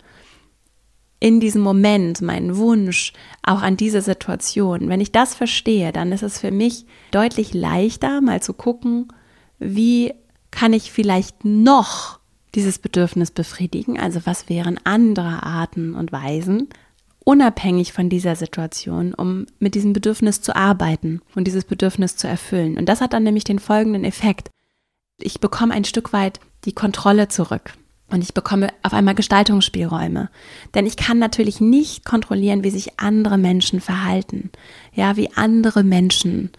in 1.20 1.40
diesem 1.40 1.62
Moment, 1.62 2.22
meinen 2.22 2.56
Wunsch, 2.58 3.14
auch 3.44 3.62
an 3.62 3.76
diese 3.78 4.02
Situation, 4.02 4.88
wenn 4.88 5.02
ich 5.02 5.12
das 5.12 5.36
verstehe, 5.36 5.92
dann 5.92 6.12
ist 6.12 6.24
es 6.24 6.40
für 6.40 6.52
mich 6.52 6.86
deutlich 7.12 7.54
leichter, 7.54 8.22
mal 8.22 8.42
zu 8.42 8.54
gucken, 8.54 9.12
wie 9.60 10.14
kann 10.52 10.74
ich 10.74 10.92
vielleicht 10.92 11.44
noch 11.44 12.20
dieses 12.56 12.80
Bedürfnis 12.80 13.32
befriedigen, 13.32 14.00
also 14.00 14.22
was 14.26 14.50
wären 14.50 14.80
andere 14.86 15.44
Arten 15.44 15.94
und 15.94 16.12
Weisen, 16.12 16.70
unabhängig 17.24 17.94
von 17.94 18.10
dieser 18.10 18.36
Situation, 18.36 19.14
um 19.14 19.46
mit 19.60 19.76
diesem 19.76 19.94
Bedürfnis 19.94 20.42
zu 20.42 20.56
arbeiten 20.56 21.22
und 21.36 21.46
dieses 21.46 21.66
Bedürfnis 21.66 22.16
zu 22.16 22.28
erfüllen. 22.28 22.78
Und 22.78 22.88
das 22.88 23.02
hat 23.02 23.14
dann 23.14 23.24
nämlich 23.24 23.44
den 23.44 23.60
folgenden 23.60 24.04
Effekt. 24.04 24.50
Ich 25.22 25.40
bekomme 25.40 25.74
ein 25.74 25.84
Stück 25.84 26.14
weit 26.14 26.40
die 26.66 26.74
Kontrolle 26.74 27.28
zurück. 27.28 27.74
Und 28.12 28.24
ich 28.24 28.34
bekomme 28.34 28.70
auf 28.82 28.94
einmal 28.94 29.16
Gestaltungsspielräume. 29.16 30.30
Denn 30.74 30.86
ich 30.86 30.98
kann 30.98 31.20
natürlich 31.20 31.62
nicht 31.62 32.06
kontrollieren, 32.06 32.64
wie 32.64 32.72
sich 32.72 33.00
andere 33.00 33.38
Menschen 33.38 33.82
verhalten. 33.82 34.50
Ja, 34.94 35.16
wie 35.16 35.32
andere 35.36 35.84
Menschen 35.84 36.50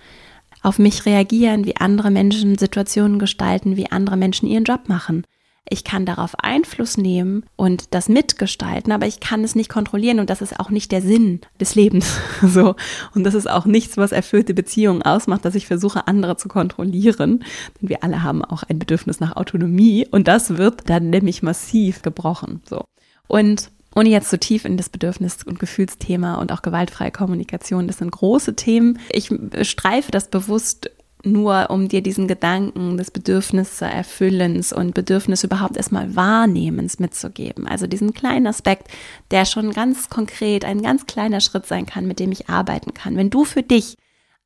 auf 0.63 0.79
mich 0.79 1.07
reagieren, 1.07 1.65
wie 1.65 1.77
andere 1.77 2.11
Menschen 2.11 2.59
Situationen 2.59 3.19
gestalten, 3.19 3.77
wie 3.77 3.91
andere 3.91 4.17
Menschen 4.17 4.47
ihren 4.47 4.65
Job 4.65 4.89
machen. 4.89 5.25
Ich 5.69 5.85
kann 5.85 6.07
darauf 6.07 6.35
Einfluss 6.39 6.97
nehmen 6.97 7.45
und 7.57 7.95
das 7.95 8.09
mitgestalten, 8.09 8.93
aber 8.93 9.07
ich 9.07 9.21
kann 9.21 9.45
es 9.45 9.55
nicht 9.55 9.69
kontrollieren 9.69 10.19
und 10.19 10.31
das 10.31 10.43
ist 10.43 10.59
auch 10.59 10.71
nicht 10.71 10.91
der 10.91 11.03
Sinn 11.03 11.41
des 11.61 11.75
Lebens. 11.75 12.19
So. 12.43 12.75
Und 13.15 13.25
das 13.25 13.35
ist 13.35 13.49
auch 13.49 13.67
nichts, 13.67 13.97
was 13.97 14.13
erfüllte 14.13 14.55
Beziehungen 14.55 15.03
ausmacht, 15.03 15.45
dass 15.45 15.55
ich 15.55 15.67
versuche, 15.67 16.09
andere 16.09 16.37
zu 16.37 16.49
kontrollieren. 16.49 17.45
Denn 17.81 17.89
wir 17.89 18.03
alle 18.03 18.23
haben 18.23 18.45
auch 18.45 18.63
ein 18.63 18.79
Bedürfnis 18.79 19.21
nach 19.21 19.37
Autonomie 19.37 20.07
und 20.11 20.27
das 20.27 20.57
wird 20.57 20.89
dann 20.89 21.11
nämlich 21.11 21.43
massiv 21.43 22.03
gebrochen. 22.03 22.63
So. 22.69 22.85
Und 23.29 23.71
ohne 23.95 24.09
jetzt 24.09 24.31
so 24.31 24.37
tief 24.37 24.65
in 24.65 24.77
das 24.77 24.89
Bedürfnis- 24.89 25.45
und 25.45 25.59
Gefühlsthema 25.59 26.37
und 26.37 26.53
auch 26.53 26.63
gewaltfreie 26.63 27.11
Kommunikation, 27.11 27.87
das 27.87 27.99
sind 27.99 28.11
große 28.11 28.57
Themen. 28.57 28.99
Ich 29.11 29.31
streife 29.63 30.11
das 30.11 30.29
bewusst 30.29 30.91
nur 31.25 31.71
um 31.71 31.89
dir 31.89 32.03
diesen 32.03 32.29
Gedanken 32.29 32.97
des 32.97 33.11
Bedürfnisses 33.11 33.83
Erfüllens 33.83 34.73
und 34.73 34.95
Bedürfnis 34.95 35.45
überhaupt 35.45 35.77
erstmal 35.77 36.17
Wahrnehmens 36.17 36.99
mitzugeben. 36.99 37.67
Also 37.67 37.87
diesen 37.87 38.15
kleinen 38.15 38.47
Aspekt, 38.47 38.89
der 39.31 39.45
schon 39.45 39.73
ganz 39.73 40.09
konkret 40.09 40.65
ein 40.65 40.83
ganz 40.83 41.07
kleiner 41.07 41.41
Schritt 41.41 41.67
sein 41.67 41.87
kann, 41.87 42.07
mit 42.07 42.21
dem 42.21 42.33
ich 42.33 42.49
arbeiten 42.49 42.95
kann. 42.95 43.17
Wenn 43.17 43.31
du 43.31 43.45
für 43.45 43.63
dich 43.63 43.97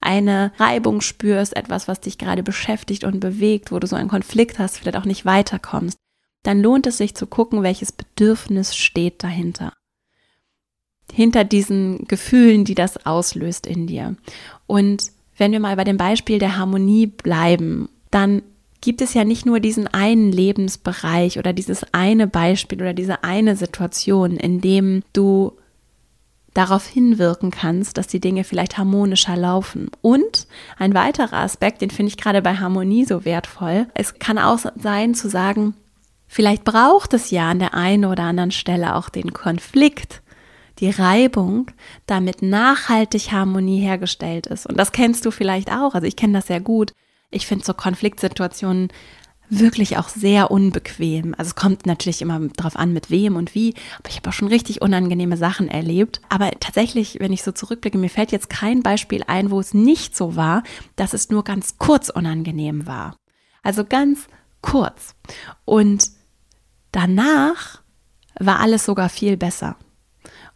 eine 0.00 0.52
Reibung 0.58 1.00
spürst, 1.00 1.56
etwas, 1.56 1.88
was 1.88 2.00
dich 2.00 2.18
gerade 2.18 2.42
beschäftigt 2.42 3.04
und 3.04 3.20
bewegt, 3.20 3.72
wo 3.72 3.78
du 3.78 3.86
so 3.86 3.96
einen 3.96 4.08
Konflikt 4.08 4.58
hast, 4.58 4.78
vielleicht 4.78 4.96
auch 4.96 5.06
nicht 5.06 5.24
weiterkommst, 5.24 5.98
dann 6.42 6.60
lohnt 6.60 6.86
es 6.86 6.98
sich 6.98 7.14
zu 7.14 7.26
gucken, 7.26 7.62
welches 7.62 7.92
Bedürfnis 7.92 8.76
steht 8.76 9.22
dahinter. 9.24 9.72
Hinter 11.12 11.44
diesen 11.44 12.06
Gefühlen, 12.06 12.64
die 12.64 12.74
das 12.74 13.06
auslöst 13.06 13.66
in 13.66 13.86
dir. 13.86 14.16
Und 14.66 15.10
wenn 15.36 15.52
wir 15.52 15.60
mal 15.60 15.76
bei 15.76 15.84
dem 15.84 15.96
Beispiel 15.96 16.38
der 16.38 16.56
Harmonie 16.56 17.06
bleiben, 17.06 17.88
dann 18.10 18.42
gibt 18.80 19.00
es 19.00 19.14
ja 19.14 19.24
nicht 19.24 19.46
nur 19.46 19.60
diesen 19.60 19.86
einen 19.88 20.30
Lebensbereich 20.30 21.38
oder 21.38 21.52
dieses 21.52 21.84
eine 21.92 22.26
Beispiel 22.26 22.80
oder 22.80 22.92
diese 22.92 23.24
eine 23.24 23.56
Situation, 23.56 24.36
in 24.36 24.60
dem 24.60 25.02
du 25.12 25.52
darauf 26.52 26.86
hinwirken 26.86 27.50
kannst, 27.50 27.98
dass 27.98 28.06
die 28.06 28.20
Dinge 28.20 28.44
vielleicht 28.44 28.78
harmonischer 28.78 29.36
laufen. 29.36 29.90
Und 30.02 30.46
ein 30.78 30.94
weiterer 30.94 31.38
Aspekt, 31.38 31.80
den 31.80 31.90
finde 31.90 32.10
ich 32.10 32.16
gerade 32.16 32.42
bei 32.42 32.54
Harmonie 32.56 33.04
so 33.04 33.24
wertvoll, 33.24 33.86
es 33.94 34.18
kann 34.18 34.38
auch 34.38 34.60
sein 34.76 35.14
zu 35.14 35.28
sagen, 35.28 35.74
vielleicht 36.28 36.64
braucht 36.64 37.12
es 37.12 37.30
ja 37.30 37.50
an 37.50 37.58
der 37.58 37.74
einen 37.74 38.04
oder 38.04 38.22
anderen 38.22 38.52
Stelle 38.52 38.94
auch 38.94 39.08
den 39.08 39.32
Konflikt, 39.32 40.22
die 40.80 40.90
Reibung, 40.90 41.70
damit 42.06 42.42
nachhaltig 42.42 43.32
Harmonie 43.32 43.80
hergestellt 43.80 44.46
ist. 44.46 44.66
Und 44.66 44.76
das 44.78 44.92
kennst 44.92 45.24
du 45.24 45.30
vielleicht 45.30 45.70
auch. 45.70 45.94
Also 45.94 46.06
ich 46.06 46.16
kenne 46.16 46.34
das 46.34 46.46
sehr 46.48 46.60
gut. 46.60 46.92
Ich 47.30 47.46
finde 47.46 47.64
so 47.64 47.74
Konfliktsituationen 47.74 48.88
wirklich 49.50 49.98
auch 49.98 50.08
sehr 50.08 50.50
unbequem. 50.50 51.34
Also 51.36 51.50
es 51.50 51.54
kommt 51.54 51.86
natürlich 51.86 52.22
immer 52.22 52.40
darauf 52.56 52.76
an, 52.76 52.92
mit 52.92 53.10
wem 53.10 53.36
und 53.36 53.54
wie, 53.54 53.74
aber 53.98 54.08
ich 54.08 54.16
habe 54.16 54.30
auch 54.30 54.32
schon 54.32 54.48
richtig 54.48 54.82
unangenehme 54.82 55.36
Sachen 55.36 55.68
erlebt. 55.68 56.20
Aber 56.28 56.50
tatsächlich, 56.60 57.18
wenn 57.20 57.32
ich 57.32 57.42
so 57.42 57.52
zurückblicke, 57.52 57.98
mir 57.98 58.08
fällt 58.08 58.32
jetzt 58.32 58.50
kein 58.50 58.82
Beispiel 58.82 59.22
ein, 59.26 59.50
wo 59.50 59.60
es 59.60 59.74
nicht 59.74 60.16
so 60.16 60.36
war, 60.36 60.62
dass 60.96 61.12
es 61.12 61.28
nur 61.28 61.44
ganz 61.44 61.78
kurz 61.78 62.08
unangenehm 62.08 62.86
war. 62.86 63.16
Also 63.62 63.84
ganz 63.84 64.28
kurz. 64.60 65.14
Und 65.64 66.10
danach 66.92 67.82
war 68.38 68.60
alles 68.60 68.84
sogar 68.84 69.08
viel 69.08 69.36
besser. 69.36 69.76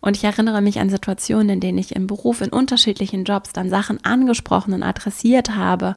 Und 0.01 0.17
ich 0.17 0.25
erinnere 0.25 0.61
mich 0.61 0.79
an 0.79 0.91
Situationen, 0.91 1.51
in 1.51 1.61
denen 1.61 1.79
ich 1.79 1.97
im 1.97 2.07
Beruf 2.07 2.41
in 2.41 2.51
unterschiedlichen 2.51 3.25
Jobs 3.25 3.53
dann 3.53 3.71
Sachen 3.71 4.05
angesprochen 4.05 4.75
und 4.75 4.83
adressiert 4.83 5.55
habe, 5.57 5.95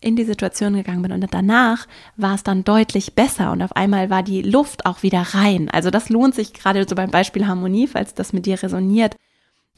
in 0.00 0.16
die 0.16 0.24
Situation 0.24 0.74
gegangen 0.74 1.02
bin 1.02 1.12
und 1.12 1.26
danach 1.34 1.86
war 2.16 2.34
es 2.34 2.44
dann 2.44 2.62
deutlich 2.62 3.14
besser 3.14 3.50
und 3.50 3.62
auf 3.62 3.74
einmal 3.74 4.10
war 4.10 4.22
die 4.22 4.42
Luft 4.42 4.86
auch 4.86 5.02
wieder 5.02 5.22
rein. 5.34 5.68
Also 5.70 5.90
das 5.90 6.08
lohnt 6.08 6.34
sich 6.34 6.52
gerade 6.52 6.86
so 6.88 6.94
beim 6.94 7.10
Beispiel 7.10 7.48
Harmonie, 7.48 7.88
falls 7.88 8.14
das 8.14 8.32
mit 8.32 8.46
dir 8.46 8.62
resoniert, 8.62 9.16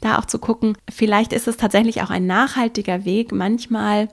da 0.00 0.18
auch 0.18 0.26
zu 0.26 0.38
gucken, 0.38 0.76
vielleicht 0.90 1.32
ist 1.32 1.48
es 1.48 1.56
tatsächlich 1.56 2.02
auch 2.02 2.10
ein 2.10 2.26
nachhaltiger 2.26 3.04
Weg, 3.04 3.32
manchmal 3.32 4.08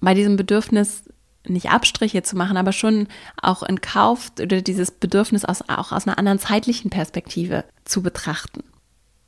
bei 0.00 0.14
diesem 0.14 0.36
Bedürfnis 0.36 1.04
nicht 1.46 1.70
Abstriche 1.70 2.22
zu 2.22 2.36
machen, 2.36 2.56
aber 2.56 2.72
schon 2.72 3.08
auch 3.40 3.62
in 3.62 3.80
Kauf 3.80 4.32
oder 4.40 4.62
dieses 4.62 4.90
Bedürfnis 4.90 5.44
aus, 5.44 5.62
auch 5.68 5.92
aus 5.92 6.06
einer 6.06 6.18
anderen 6.18 6.38
zeitlichen 6.38 6.90
Perspektive 6.90 7.64
zu 7.84 8.02
betrachten. 8.02 8.62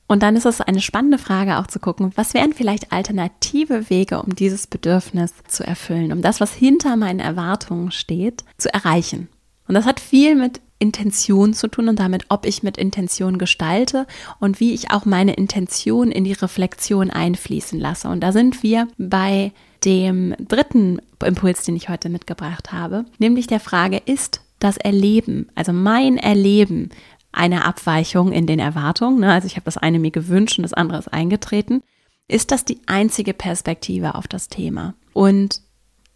Und 0.07 0.23
dann 0.23 0.37
ist 0.37 0.45
es 0.45 0.61
eine 0.61 0.81
spannende 0.81 1.19
Frage 1.19 1.59
auch 1.59 1.67
zu 1.67 1.79
gucken, 1.79 2.13
was 2.15 2.35
wären 2.35 2.53
vielleicht 2.53 2.93
alternative 2.93 3.89
Wege, 3.89 4.23
um 4.23 4.35
dieses 4.35 4.67
Bedürfnis 4.67 5.33
zu 5.49 5.67
erfüllen, 5.67 6.13
um 6.13 6.21
das, 6.21 6.41
was 6.41 6.53
hinter 6.53 6.97
meinen 6.97 7.21
Erwartungen 7.21 7.91
steht, 7.91 8.45
zu 8.59 8.73
erreichen. 8.73 9.29
Und 9.67 9.75
das 9.75 9.87
hat 9.87 10.01
viel 10.01 10.35
mit 10.35 10.61
Intention 10.79 11.55
zu 11.55 11.69
tun 11.69 11.89
und 11.89 11.99
damit, 11.99 12.27
ob 12.29 12.45
ich 12.45 12.63
mit 12.63 12.77
Intention 12.77 13.39
gestalte 13.39 14.07
und 14.41 14.61
wie 14.61 14.75
ich 14.75 14.91
auch 14.91 15.07
meine 15.07 15.33
Intention 15.35 16.11
in 16.11 16.25
die 16.25 16.33
Reflexion 16.33 17.09
einfließen 17.11 17.81
lasse. 17.81 18.09
Und 18.09 18.21
da 18.21 18.33
sind 18.33 18.63
wir 18.63 18.89
bei 18.99 19.53
dem 19.85 20.35
dritten 20.39 21.01
Impuls, 21.25 21.63
den 21.63 21.77
ich 21.77 21.89
heute 21.89 22.11
mitgebracht 22.11 22.73
habe, 22.73 23.07
nämlich 23.19 23.47
der 23.47 23.61
Frage, 23.61 24.03
ist 24.05 24.43
das 24.59 24.77
Erleben, 24.77 25.49
also 25.55 25.73
mein 25.73 26.17
Erleben 26.17 26.91
eine 27.37 27.65
Abweichung 27.65 28.33
in 28.33 28.47
den 28.47 28.59
Erwartungen. 28.59 29.21
Ne? 29.21 29.33
Also 29.33 29.47
ich 29.47 29.57
habe 29.57 29.65
das 29.65 29.77
eine 29.77 29.99
mir 29.99 30.11
gewünscht 30.11 30.59
und 30.59 30.63
das 30.63 30.75
andere 30.75 30.99
ist 30.99 31.13
eingetreten. 31.13 31.83
Ist 32.29 32.51
das 32.51 32.65
die 32.65 32.81
einzige 32.87 33.35
Perspektive 33.35 34.15
auf 34.15 34.27
das 34.27 34.49
Thema? 34.49 34.95
Und 35.13 35.61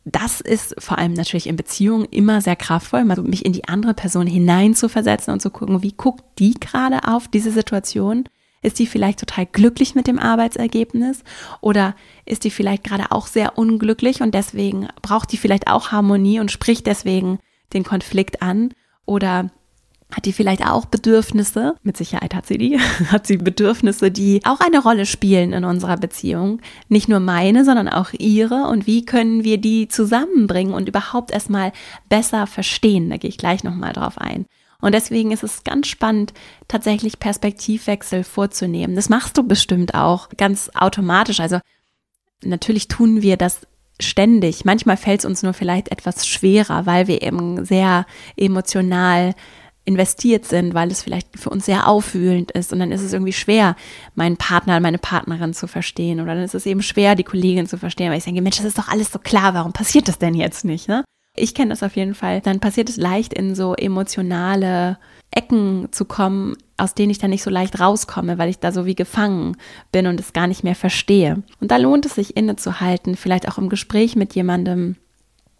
das 0.04 0.40
ist 0.40 0.74
vor 0.78 0.98
allem 0.98 1.12
natürlich 1.12 1.46
in 1.46 1.56
Beziehungen 1.56 2.06
immer 2.06 2.40
sehr 2.40 2.56
kraftvoll, 2.56 3.04
also 3.10 3.22
mich 3.22 3.44
in 3.44 3.52
die 3.52 3.68
andere 3.68 3.94
Person 3.94 4.26
hineinzuversetzen 4.26 5.32
und 5.32 5.40
zu 5.40 5.50
gucken, 5.50 5.82
wie 5.82 5.92
guckt 5.92 6.24
die 6.38 6.54
gerade 6.54 7.04
auf 7.06 7.28
diese 7.28 7.50
Situation? 7.50 8.24
Ist 8.60 8.78
die 8.78 8.86
vielleicht 8.86 9.20
total 9.20 9.46
glücklich 9.46 9.94
mit 9.94 10.06
dem 10.06 10.18
Arbeitsergebnis 10.18 11.22
oder 11.60 11.94
ist 12.24 12.44
die 12.44 12.50
vielleicht 12.50 12.84
gerade 12.84 13.12
auch 13.12 13.26
sehr 13.26 13.56
unglücklich 13.56 14.20
und 14.20 14.34
deswegen 14.34 14.88
braucht 15.00 15.30
die 15.30 15.36
vielleicht 15.36 15.68
auch 15.68 15.92
Harmonie 15.92 16.40
und 16.40 16.50
spricht 16.50 16.86
deswegen 16.86 17.38
den 17.72 17.84
Konflikt 17.84 18.42
an? 18.42 18.74
Oder 19.06 19.50
hat 20.10 20.24
die 20.24 20.32
vielleicht 20.32 20.66
auch 20.66 20.86
Bedürfnisse? 20.86 21.74
Mit 21.82 21.98
Sicherheit 21.98 22.34
hat 22.34 22.46
sie 22.46 22.56
die. 22.56 22.80
Hat 23.10 23.26
sie 23.26 23.36
Bedürfnisse, 23.36 24.10
die 24.10 24.40
auch 24.44 24.60
eine 24.60 24.82
Rolle 24.82 25.04
spielen 25.04 25.52
in 25.52 25.64
unserer 25.64 25.98
Beziehung? 25.98 26.60
Nicht 26.88 27.08
nur 27.08 27.20
meine, 27.20 27.64
sondern 27.64 27.88
auch 27.88 28.12
ihre. 28.12 28.68
Und 28.68 28.86
wie 28.86 29.04
können 29.04 29.44
wir 29.44 29.58
die 29.58 29.88
zusammenbringen 29.88 30.72
und 30.72 30.88
überhaupt 30.88 31.30
erstmal 31.30 31.72
besser 32.08 32.46
verstehen? 32.46 33.10
Da 33.10 33.18
gehe 33.18 33.28
ich 33.28 33.36
gleich 33.36 33.64
nochmal 33.64 33.92
drauf 33.92 34.16
ein. 34.16 34.46
Und 34.80 34.92
deswegen 34.92 35.32
ist 35.32 35.42
es 35.42 35.64
ganz 35.64 35.88
spannend, 35.88 36.32
tatsächlich 36.68 37.18
Perspektivwechsel 37.18 38.24
vorzunehmen. 38.24 38.96
Das 38.96 39.08
machst 39.08 39.36
du 39.36 39.42
bestimmt 39.42 39.94
auch 39.94 40.30
ganz 40.36 40.70
automatisch. 40.74 41.40
Also 41.40 41.58
natürlich 42.42 42.88
tun 42.88 43.20
wir 43.20 43.36
das 43.36 43.66
ständig. 44.00 44.64
Manchmal 44.64 44.96
fällt 44.96 45.20
es 45.20 45.26
uns 45.26 45.42
nur 45.42 45.52
vielleicht 45.52 45.90
etwas 45.90 46.26
schwerer, 46.26 46.86
weil 46.86 47.08
wir 47.08 47.22
eben 47.22 47.64
sehr 47.64 48.06
emotional 48.36 49.34
investiert 49.88 50.44
sind, 50.44 50.74
weil 50.74 50.90
es 50.90 51.02
vielleicht 51.02 51.38
für 51.38 51.50
uns 51.50 51.64
sehr 51.64 51.88
aufwühlend 51.88 52.50
ist 52.52 52.72
und 52.72 52.78
dann 52.78 52.92
ist 52.92 53.00
es 53.00 53.14
irgendwie 53.14 53.32
schwer, 53.32 53.74
meinen 54.14 54.36
Partner, 54.36 54.78
meine 54.80 54.98
Partnerin 54.98 55.54
zu 55.54 55.66
verstehen 55.66 56.20
oder 56.20 56.34
dann 56.34 56.44
ist 56.44 56.54
es 56.54 56.66
eben 56.66 56.82
schwer, 56.82 57.14
die 57.14 57.24
Kollegin 57.24 57.66
zu 57.66 57.78
verstehen, 57.78 58.10
weil 58.10 58.18
ich 58.18 58.24
denke, 58.24 58.42
Mensch, 58.42 58.58
das 58.58 58.66
ist 58.66 58.78
doch 58.78 58.88
alles 58.88 59.10
so 59.10 59.18
klar, 59.18 59.54
warum 59.54 59.72
passiert 59.72 60.06
das 60.06 60.18
denn 60.18 60.34
jetzt 60.34 60.64
nicht, 60.64 60.88
ne? 60.88 61.04
Ich 61.34 61.54
kenne 61.54 61.70
das 61.70 61.82
auf 61.84 61.96
jeden 61.96 62.14
Fall. 62.14 62.40
Dann 62.40 62.58
passiert 62.58 62.88
es 62.88 62.96
leicht 62.96 63.32
in 63.32 63.54
so 63.54 63.74
emotionale 63.74 64.98
Ecken 65.30 65.88
zu 65.92 66.04
kommen, 66.04 66.56
aus 66.76 66.94
denen 66.94 67.10
ich 67.10 67.18
dann 67.18 67.30
nicht 67.30 67.44
so 67.44 67.50
leicht 67.50 67.78
rauskomme, 67.78 68.38
weil 68.38 68.50
ich 68.50 68.58
da 68.58 68.72
so 68.72 68.86
wie 68.86 68.96
gefangen 68.96 69.56
bin 69.92 70.06
und 70.06 70.18
es 70.18 70.32
gar 70.32 70.48
nicht 70.48 70.64
mehr 70.64 70.74
verstehe. 70.74 71.42
Und 71.60 71.70
da 71.70 71.76
lohnt 71.76 72.06
es 72.06 72.16
sich 72.16 72.36
innezuhalten, 72.36 73.14
vielleicht 73.14 73.48
auch 73.48 73.58
im 73.58 73.68
Gespräch 73.68 74.16
mit 74.16 74.34
jemandem, 74.34 74.96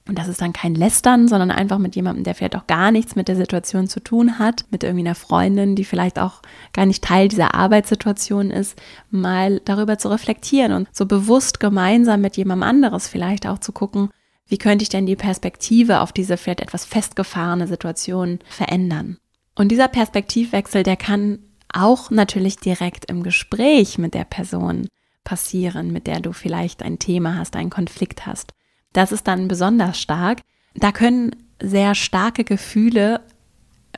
und 0.08 0.18
das 0.18 0.28
ist 0.28 0.40
dann 0.40 0.54
kein 0.54 0.74
Lästern, 0.74 1.28
sondern 1.28 1.50
einfach 1.50 1.78
mit 1.78 1.94
jemandem, 1.94 2.24
der 2.24 2.34
vielleicht 2.34 2.56
auch 2.56 2.66
gar 2.66 2.90
nichts 2.90 3.14
mit 3.14 3.28
der 3.28 3.36
Situation 3.36 3.88
zu 3.88 4.00
tun 4.00 4.38
hat, 4.38 4.64
mit 4.70 4.82
irgendwie 4.82 5.04
einer 5.04 5.14
Freundin, 5.14 5.76
die 5.76 5.84
vielleicht 5.84 6.18
auch 6.18 6.40
gar 6.72 6.86
nicht 6.86 7.04
Teil 7.04 7.28
dieser 7.28 7.54
Arbeitssituation 7.54 8.50
ist, 8.50 8.80
mal 9.10 9.60
darüber 9.66 9.98
zu 9.98 10.08
reflektieren 10.08 10.72
und 10.72 10.88
so 10.92 11.04
bewusst 11.04 11.60
gemeinsam 11.60 12.22
mit 12.22 12.38
jemandem 12.38 12.68
anderes 12.68 13.06
vielleicht 13.06 13.46
auch 13.46 13.58
zu 13.58 13.72
gucken, 13.72 14.08
wie 14.46 14.56
könnte 14.56 14.82
ich 14.82 14.88
denn 14.88 15.04
die 15.04 15.16
Perspektive 15.16 16.00
auf 16.00 16.12
diese 16.12 16.38
vielleicht 16.38 16.62
etwas 16.62 16.86
festgefahrene 16.86 17.66
Situation 17.66 18.38
verändern. 18.48 19.18
Und 19.54 19.68
dieser 19.68 19.88
Perspektivwechsel, 19.88 20.84
der 20.84 20.96
kann 20.96 21.40
auch 21.70 22.10
natürlich 22.10 22.56
direkt 22.56 23.10
im 23.10 23.22
Gespräch 23.22 23.98
mit 23.98 24.14
der 24.14 24.24
Person 24.24 24.88
passieren, 25.22 25.92
mit 25.92 26.06
der 26.06 26.20
du 26.20 26.32
vielleicht 26.32 26.82
ein 26.82 26.98
Thema 26.98 27.36
hast, 27.36 27.56
einen 27.56 27.68
Konflikt 27.68 28.24
hast. 28.24 28.54
Das 28.92 29.12
ist 29.12 29.26
dann 29.28 29.48
besonders 29.48 30.00
stark. 30.00 30.40
Da 30.74 30.92
können 30.92 31.34
sehr 31.60 31.94
starke 31.94 32.44
Gefühle 32.44 33.20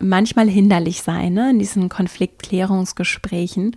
manchmal 0.00 0.48
hinderlich 0.48 1.02
sein, 1.02 1.34
ne, 1.34 1.50
in 1.50 1.58
diesen 1.58 1.88
Konfliktklärungsgesprächen. 1.88 3.76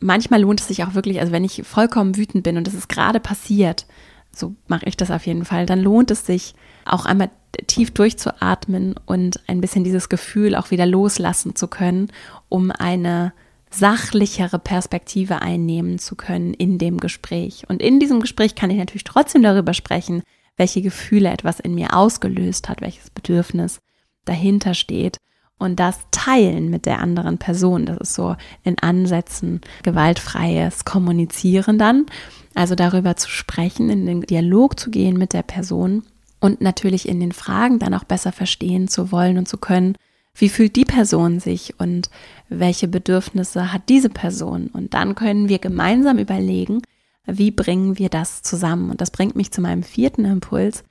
Manchmal 0.00 0.42
lohnt 0.42 0.60
es 0.60 0.68
sich 0.68 0.84
auch 0.84 0.94
wirklich, 0.94 1.20
also 1.20 1.32
wenn 1.32 1.44
ich 1.44 1.62
vollkommen 1.64 2.16
wütend 2.16 2.44
bin 2.44 2.56
und 2.56 2.68
es 2.68 2.74
ist 2.74 2.88
gerade 2.88 3.20
passiert, 3.20 3.86
so 4.30 4.54
mache 4.68 4.86
ich 4.86 4.96
das 4.96 5.10
auf 5.10 5.26
jeden 5.26 5.44
Fall, 5.44 5.66
dann 5.66 5.80
lohnt 5.80 6.10
es 6.10 6.26
sich 6.26 6.54
auch 6.84 7.06
einmal 7.06 7.30
tief 7.66 7.90
durchzuatmen 7.92 8.94
und 9.06 9.40
ein 9.48 9.60
bisschen 9.60 9.84
dieses 9.84 10.08
Gefühl 10.08 10.54
auch 10.54 10.70
wieder 10.70 10.86
loslassen 10.86 11.56
zu 11.56 11.66
können, 11.66 12.12
um 12.48 12.70
eine 12.70 13.32
sachlichere 13.70 14.58
Perspektive 14.58 15.42
einnehmen 15.42 15.98
zu 15.98 16.16
können 16.16 16.54
in 16.54 16.78
dem 16.78 16.98
Gespräch. 16.98 17.64
Und 17.68 17.82
in 17.82 18.00
diesem 18.00 18.20
Gespräch 18.20 18.54
kann 18.54 18.70
ich 18.70 18.78
natürlich 18.78 19.04
trotzdem 19.04 19.42
darüber 19.42 19.74
sprechen, 19.74 20.22
welche 20.56 20.82
Gefühle 20.82 21.30
etwas 21.30 21.60
in 21.60 21.74
mir 21.74 21.94
ausgelöst 21.94 22.68
hat, 22.68 22.80
welches 22.80 23.10
Bedürfnis 23.10 23.80
dahinter 24.24 24.74
steht. 24.74 25.18
Und 25.58 25.80
das 25.80 25.98
teilen 26.10 26.70
mit 26.70 26.86
der 26.86 27.00
anderen 27.00 27.38
Person, 27.38 27.86
das 27.86 27.98
ist 27.98 28.14
so 28.14 28.36
in 28.62 28.78
Ansätzen 28.78 29.60
gewaltfreies 29.82 30.84
Kommunizieren 30.84 31.78
dann. 31.78 32.06
Also 32.54 32.74
darüber 32.74 33.16
zu 33.16 33.28
sprechen, 33.28 33.90
in 33.90 34.06
den 34.06 34.20
Dialog 34.22 34.78
zu 34.78 34.90
gehen 34.90 35.16
mit 35.16 35.32
der 35.32 35.42
Person 35.42 36.04
und 36.40 36.60
natürlich 36.60 37.08
in 37.08 37.20
den 37.20 37.32
Fragen 37.32 37.78
dann 37.78 37.94
auch 37.94 38.04
besser 38.04 38.32
verstehen 38.32 38.88
zu 38.88 39.10
wollen 39.10 39.38
und 39.38 39.48
zu 39.48 39.58
können, 39.58 39.96
wie 40.38 40.48
fühlt 40.48 40.76
die 40.76 40.84
Person 40.84 41.40
sich 41.40 41.78
und 41.78 42.10
welche 42.48 42.88
Bedürfnisse 42.88 43.72
hat 43.72 43.88
diese 43.88 44.08
Person. 44.08 44.68
Und 44.68 44.94
dann 44.94 45.14
können 45.14 45.48
wir 45.48 45.58
gemeinsam 45.58 46.18
überlegen, 46.18 46.82
wie 47.26 47.50
bringen 47.50 47.98
wir 47.98 48.08
das 48.08 48.42
zusammen. 48.42 48.90
Und 48.90 49.00
das 49.00 49.10
bringt 49.10 49.36
mich 49.36 49.50
zu 49.50 49.60
meinem 49.60 49.82
vierten 49.82 50.24
Impuls, 50.24 50.84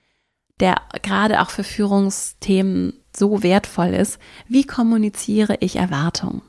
der 0.59 0.75
gerade 1.01 1.41
auch 1.41 1.49
für 1.49 1.63
Führungsthemen 1.63 2.93
so 3.15 3.41
wertvoll 3.41 3.93
ist. 3.93 4.19
Wie 4.47 4.65
kommuniziere 4.65 5.57
ich 5.61 5.77
Erwartungen? 5.77 6.41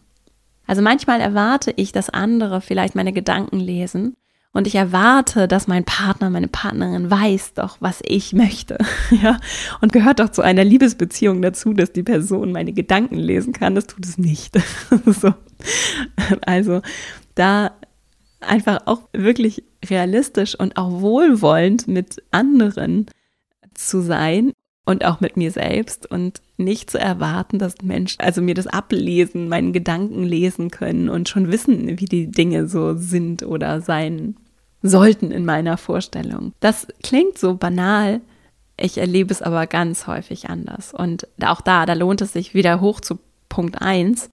Also 0.67 0.83
manchmal 0.83 1.21
erwarte 1.21 1.73
ich, 1.76 1.93
dass 1.93 2.11
andere 2.11 2.61
vielleicht 2.61 2.95
meine 2.95 3.12
Gedanken 3.12 3.58
lesen 3.58 4.17
und 4.52 4.67
ich 4.67 4.75
erwarte, 4.75 5.47
dass 5.47 5.69
mein 5.69 5.84
Partner, 5.84 6.30
meine 6.30 6.49
Partnerin 6.49 7.11
weiß 7.11 7.54
doch, 7.54 7.76
was 7.80 8.00
ich 8.04 8.32
möchte. 8.32 8.78
Ja, 9.11 9.39
und 9.80 9.93
gehört 9.93 10.21
doch 10.21 10.28
zu 10.28 10.43
einer 10.43 10.65
Liebesbeziehung 10.65 11.43
dazu, 11.43 11.73
dass 11.73 11.93
die 11.93 12.02
Person 12.02 12.52
meine 12.52 12.73
Gedanken 12.73 13.17
lesen 13.17 13.52
kann. 13.52 13.75
Das 13.75 13.87
tut 13.87 14.04
es 14.04 14.19
nicht. 14.19 14.56
so. 15.06 15.32
Also 16.43 16.82
da 17.34 17.73
einfach 18.41 18.80
auch 18.87 19.08
wirklich 19.13 19.65
realistisch 19.84 20.54
und 20.58 20.76
auch 20.76 21.00
wohlwollend 21.00 21.89
mit 21.89 22.23
anderen 22.30 23.06
zu 23.75 24.00
sein 24.00 24.52
und 24.88 25.04
auch 25.04 25.20
mit 25.20 25.36
mir 25.36 25.50
selbst 25.50 26.10
und 26.10 26.40
nicht 26.56 26.90
zu 26.90 26.98
erwarten, 26.98 27.58
dass 27.58 27.74
Menschen, 27.82 28.22
also 28.22 28.40
mir 28.40 28.54
das 28.54 28.66
ablesen, 28.66 29.50
meinen 29.50 29.74
Gedanken 29.74 30.22
lesen 30.22 30.70
können 30.70 31.10
und 31.10 31.28
schon 31.28 31.52
wissen, 31.52 32.00
wie 32.00 32.06
die 32.06 32.30
Dinge 32.30 32.68
so 32.68 32.94
sind 32.96 33.42
oder 33.42 33.82
sein 33.82 34.36
sollten 34.80 35.30
in 35.30 35.44
meiner 35.44 35.76
Vorstellung. 35.76 36.54
Das 36.60 36.86
klingt 37.02 37.36
so 37.36 37.56
banal, 37.56 38.22
ich 38.80 38.96
erlebe 38.96 39.30
es 39.30 39.42
aber 39.42 39.66
ganz 39.66 40.06
häufig 40.06 40.48
anders. 40.48 40.94
Und 40.94 41.28
auch 41.44 41.60
da, 41.60 41.84
da 41.84 41.92
lohnt 41.92 42.22
es 42.22 42.32
sich 42.32 42.54
wieder 42.54 42.80
hoch 42.80 43.02
zu 43.02 43.18
Punkt 43.50 43.82
1. 43.82 44.30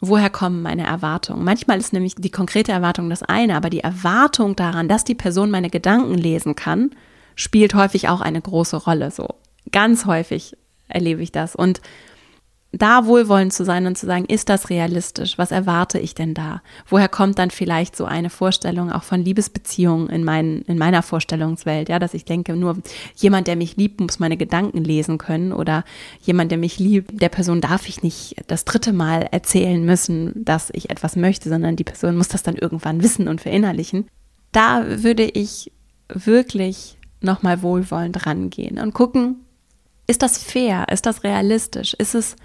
Woher 0.00 0.30
kommen 0.30 0.62
meine 0.62 0.86
Erwartungen? 0.86 1.44
Manchmal 1.44 1.76
ist 1.76 1.92
nämlich 1.92 2.14
die 2.14 2.30
konkrete 2.30 2.72
Erwartung 2.72 3.10
das 3.10 3.22
eine, 3.22 3.54
aber 3.54 3.68
die 3.68 3.80
Erwartung 3.80 4.56
daran, 4.56 4.88
dass 4.88 5.04
die 5.04 5.14
Person 5.14 5.50
meine 5.50 5.68
Gedanken 5.68 6.14
lesen 6.14 6.56
kann, 6.56 6.92
spielt 7.34 7.74
häufig 7.74 8.08
auch 8.08 8.22
eine 8.22 8.40
große 8.40 8.78
Rolle. 8.78 9.10
So 9.10 9.28
Ganz 9.72 10.06
häufig 10.06 10.56
erlebe 10.88 11.22
ich 11.22 11.32
das. 11.32 11.54
Und 11.54 11.80
da 12.72 13.06
wohlwollend 13.06 13.52
zu 13.52 13.64
sein 13.64 13.86
und 13.86 13.98
zu 13.98 14.06
sagen, 14.06 14.26
ist 14.26 14.48
das 14.48 14.70
realistisch? 14.70 15.38
Was 15.38 15.50
erwarte 15.50 15.98
ich 15.98 16.14
denn 16.14 16.34
da? 16.34 16.62
Woher 16.86 17.08
kommt 17.08 17.38
dann 17.38 17.50
vielleicht 17.50 17.96
so 17.96 18.04
eine 18.04 18.30
Vorstellung 18.30 18.92
auch 18.92 19.02
von 19.02 19.24
Liebesbeziehungen 19.24 20.08
in, 20.08 20.22
mein, 20.22 20.62
in 20.62 20.78
meiner 20.78 21.02
Vorstellungswelt? 21.02 21.88
Ja, 21.88 21.98
dass 21.98 22.14
ich 22.14 22.24
denke, 22.24 22.54
nur 22.54 22.78
jemand, 23.16 23.48
der 23.48 23.56
mich 23.56 23.76
liebt, 23.76 24.00
muss 24.00 24.20
meine 24.20 24.36
Gedanken 24.36 24.84
lesen 24.84 25.18
können 25.18 25.52
oder 25.52 25.84
jemand, 26.20 26.52
der 26.52 26.58
mich 26.58 26.78
liebt, 26.78 27.20
der 27.20 27.28
Person 27.28 27.60
darf 27.60 27.88
ich 27.88 28.04
nicht 28.04 28.36
das 28.46 28.64
dritte 28.64 28.92
Mal 28.92 29.26
erzählen 29.32 29.84
müssen, 29.84 30.44
dass 30.44 30.70
ich 30.72 30.90
etwas 30.90 31.16
möchte, 31.16 31.48
sondern 31.48 31.74
die 31.74 31.84
Person 31.84 32.16
muss 32.16 32.28
das 32.28 32.44
dann 32.44 32.54
irgendwann 32.54 33.02
wissen 33.02 33.26
und 33.26 33.40
verinnerlichen. 33.40 34.06
Da 34.52 34.84
würde 34.86 35.24
ich 35.24 35.72
wirklich 36.08 36.98
nochmal 37.20 37.62
wohlwollend 37.62 38.26
rangehen 38.26 38.78
und 38.78 38.94
gucken, 38.94 39.44
ist 40.10 40.22
das 40.22 40.38
fair? 40.38 40.86
Ist 40.90 41.06
das 41.06 41.22
realistisch? 41.22 41.94
Ist 41.94 42.14
es 42.14 42.36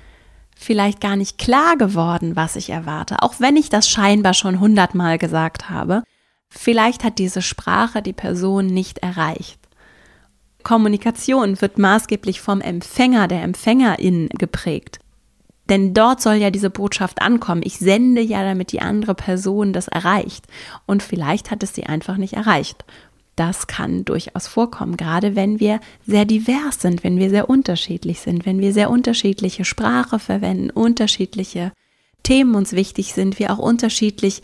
vielleicht 0.56 1.01
gar 1.01 1.15
nicht 1.15 1.39
klar 1.39 1.78
geworden, 1.78 2.36
was 2.36 2.56
ich 2.56 2.69
erwarte, 2.69 3.21
auch 3.23 3.39
wenn 3.39 3.58
ich 3.58 3.69
das 3.69 3.89
scheinbar 3.89 4.36
schon 4.36 4.60
hundertmal 4.60 5.17
gesagt 5.17 5.69
habe? 5.69 6.04
Vielleicht 6.47 7.04
hat 7.04 7.17
diese 7.17 7.41
Sprache 7.41 8.04
die 8.04 8.13
Person 8.13 8.67
nicht 8.67 8.99
erreicht. 8.99 9.60
Kommunikation 10.63 11.60
wird 11.60 11.78
maßgeblich 11.78 12.39
vom 12.39 12.62
Empfänger, 12.62 13.28
der 13.28 13.41
Empfängerin 13.41 14.30
geprägt. 14.30 14.99
Denn 15.67 15.95
dort 15.95 16.21
soll 16.21 16.36
ja 16.36 16.51
diese 16.51 16.69
Botschaft 16.69 17.23
ankommen. 17.23 17.62
Ich 17.63 17.80
sende 17.80 18.21
ja, 18.21 18.43
damit 18.43 18.71
die 18.71 18.82
andere 18.82 19.15
Person 19.15 19.73
das 19.73 19.88
erreicht. 19.88 20.45
Und 20.86 21.01
vielleicht 21.01 21.49
hat 21.49 21.63
es 21.63 21.73
sie 21.73 21.88
einfach 21.88 22.17
nicht 22.17 22.34
erreicht. 22.34 22.86
Das 23.36 23.67
kann 23.67 24.06
durchaus 24.06 24.48
vorkommen, 24.48 24.95
gerade 24.95 25.36
wenn 25.36 25.60
wir 25.60 25.82
sehr 26.08 26.26
divers 26.26 26.82
sind, 26.82 27.04
wenn 27.04 27.17
wir 27.17 27.30
sehr 27.30 27.50
unterschiedlich 27.50 28.21
sind, 28.21 28.45
wenn 28.45 28.60
wir 28.60 28.71
sehr 28.71 28.89
unterschiedliche 28.89 29.65
Sprache 29.65 30.19
verwenden, 30.19 30.69
unterschiedliche 30.69 31.74
Themen 32.24 32.56
uns 32.56 32.71
wichtig 32.71 33.13
sind, 33.13 33.38
wir 33.38 33.52
auch 33.52 33.60
unterschiedlich 33.60 34.41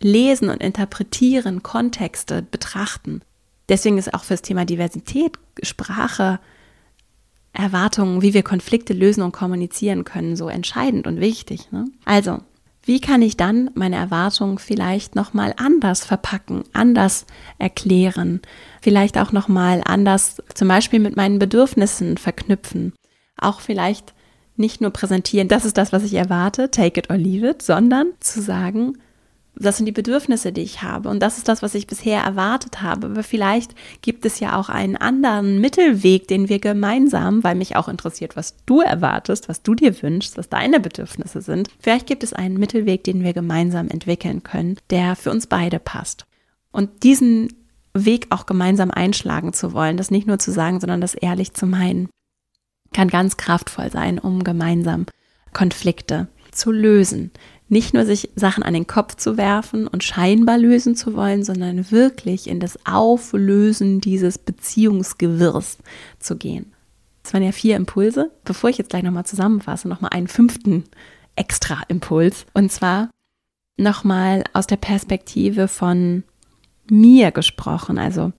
lesen 0.00 0.48
und 0.48 0.62
interpretieren, 0.62 1.62
Kontexte 1.62 2.42
betrachten. 2.42 3.22
Deswegen 3.68 3.98
ist 3.98 4.14
auch 4.14 4.24
für 4.24 4.34
das 4.34 4.42
Thema 4.42 4.64
Diversität, 4.64 5.38
Sprache, 5.62 6.40
Erwartungen, 7.52 8.22
wie 8.22 8.32
wir 8.32 8.42
Konflikte 8.42 8.92
lösen 8.92 9.22
und 9.22 9.32
kommunizieren 9.32 10.04
können, 10.04 10.36
so 10.36 10.48
entscheidend 10.48 11.06
und 11.06 11.20
wichtig. 11.20 11.70
Ne? 11.72 11.86
Also, 12.04 12.38
wie 12.82 13.00
kann 13.00 13.22
ich 13.22 13.36
dann 13.36 13.70
meine 13.74 13.96
Erwartungen 13.96 14.58
vielleicht 14.58 15.14
nochmal 15.14 15.54
anders 15.56 16.04
verpacken, 16.04 16.64
anders 16.72 17.26
erklären, 17.58 18.40
vielleicht 18.80 19.18
auch 19.18 19.32
nochmal 19.32 19.82
anders 19.84 20.42
zum 20.54 20.68
Beispiel 20.68 20.98
mit 20.98 21.16
meinen 21.16 21.38
Bedürfnissen 21.38 22.16
verknüpfen, 22.16 22.94
auch 23.36 23.60
vielleicht 23.60 24.14
nicht 24.56 24.80
nur 24.80 24.90
präsentieren, 24.90 25.48
das 25.48 25.64
ist 25.64 25.78
das, 25.78 25.92
was 25.92 26.04
ich 26.04 26.14
erwarte, 26.14 26.70
take 26.70 27.00
it 27.00 27.10
or 27.10 27.16
leave 27.16 27.50
it, 27.50 27.62
sondern 27.62 28.08
zu 28.20 28.40
sagen, 28.40 28.98
das 29.56 29.76
sind 29.76 29.86
die 29.86 29.92
Bedürfnisse, 29.92 30.52
die 30.52 30.62
ich 30.62 30.82
habe. 30.82 31.08
Und 31.08 31.20
das 31.20 31.36
ist 31.36 31.48
das, 31.48 31.62
was 31.62 31.74
ich 31.74 31.86
bisher 31.86 32.22
erwartet 32.22 32.82
habe. 32.82 33.08
Aber 33.08 33.22
vielleicht 33.22 33.74
gibt 34.00 34.24
es 34.24 34.40
ja 34.40 34.58
auch 34.58 34.68
einen 34.68 34.96
anderen 34.96 35.60
Mittelweg, 35.60 36.28
den 36.28 36.48
wir 36.48 36.58
gemeinsam, 36.60 37.44
weil 37.44 37.54
mich 37.54 37.76
auch 37.76 37.88
interessiert, 37.88 38.36
was 38.36 38.56
du 38.64 38.80
erwartest, 38.80 39.48
was 39.48 39.62
du 39.62 39.74
dir 39.74 40.02
wünschst, 40.02 40.38
was 40.38 40.48
deine 40.48 40.80
Bedürfnisse 40.80 41.42
sind. 41.42 41.68
Vielleicht 41.78 42.06
gibt 42.06 42.22
es 42.22 42.32
einen 42.32 42.58
Mittelweg, 42.58 43.04
den 43.04 43.22
wir 43.22 43.32
gemeinsam 43.32 43.88
entwickeln 43.88 44.42
können, 44.42 44.76
der 44.88 45.16
für 45.16 45.30
uns 45.30 45.46
beide 45.46 45.78
passt. 45.78 46.26
Und 46.72 47.02
diesen 47.02 47.52
Weg 47.92 48.28
auch 48.30 48.46
gemeinsam 48.46 48.90
einschlagen 48.90 49.52
zu 49.52 49.72
wollen, 49.72 49.96
das 49.96 50.10
nicht 50.10 50.26
nur 50.26 50.38
zu 50.38 50.52
sagen, 50.52 50.80
sondern 50.80 51.00
das 51.00 51.14
ehrlich 51.14 51.54
zu 51.54 51.66
meinen, 51.66 52.08
kann 52.92 53.08
ganz 53.08 53.36
kraftvoll 53.36 53.90
sein, 53.90 54.18
um 54.18 54.44
gemeinsam 54.44 55.06
Konflikte 55.52 56.28
zu 56.52 56.70
lösen. 56.72 57.30
Nicht 57.70 57.94
nur 57.94 58.04
sich 58.04 58.30
Sachen 58.34 58.64
an 58.64 58.74
den 58.74 58.88
Kopf 58.88 59.14
zu 59.14 59.36
werfen 59.36 59.86
und 59.86 60.02
scheinbar 60.02 60.58
lösen 60.58 60.96
zu 60.96 61.14
wollen, 61.14 61.44
sondern 61.44 61.92
wirklich 61.92 62.48
in 62.48 62.58
das 62.58 62.84
Auflösen 62.84 64.00
dieses 64.00 64.38
Beziehungsgewirrs 64.38 65.78
zu 66.18 66.36
gehen. 66.36 66.72
Das 67.22 67.32
waren 67.32 67.44
ja 67.44 67.52
vier 67.52 67.76
Impulse. 67.76 68.32
Bevor 68.44 68.70
ich 68.70 68.78
jetzt 68.78 68.90
gleich 68.90 69.04
nochmal 69.04 69.24
zusammenfasse, 69.24 69.86
nochmal 69.86 70.10
einen 70.12 70.26
fünften 70.26 70.82
extra 71.36 71.82
Impuls. 71.86 72.44
Und 72.54 72.72
zwar 72.72 73.08
nochmal 73.76 74.42
aus 74.52 74.66
der 74.66 74.76
Perspektive 74.76 75.68
von 75.68 76.24
mir 76.90 77.30
gesprochen. 77.30 77.98
Also 77.98 78.32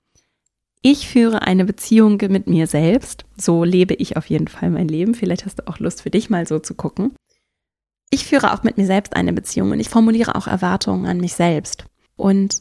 ich 0.82 1.08
führe 1.08 1.44
eine 1.44 1.64
Beziehung 1.64 2.18
mit 2.30 2.48
mir 2.48 2.68
selbst. 2.68 3.24
So 3.38 3.64
lebe 3.64 3.94
ich 3.94 4.18
auf 4.18 4.26
jeden 4.26 4.50
Fall 4.50 4.72
mein 4.72 4.90
Leben. 4.90 5.16
Vielleicht 5.16 5.46
hast 5.46 5.60
du 5.60 5.68
auch 5.70 5.80
Lust 5.80 6.02
für 6.02 6.10
dich 6.10 6.30
mal 6.30 6.46
so 6.46 6.60
zu 6.60 6.74
gucken. 6.74 7.14
Ich 8.12 8.26
führe 8.26 8.54
auch 8.54 8.64
mit 8.64 8.78
mir 8.78 8.86
selbst 8.86 9.16
eine 9.16 9.34
Beziehung 9.34 9.72
und 9.72 9.80
ich 9.80 9.90
formuliere 9.90 10.36
auch 10.36 10.46
Erwartungen 10.46 11.06
an 11.08 11.18
mich 11.18 11.34
selbst. 11.34 11.86
Und 12.18 12.60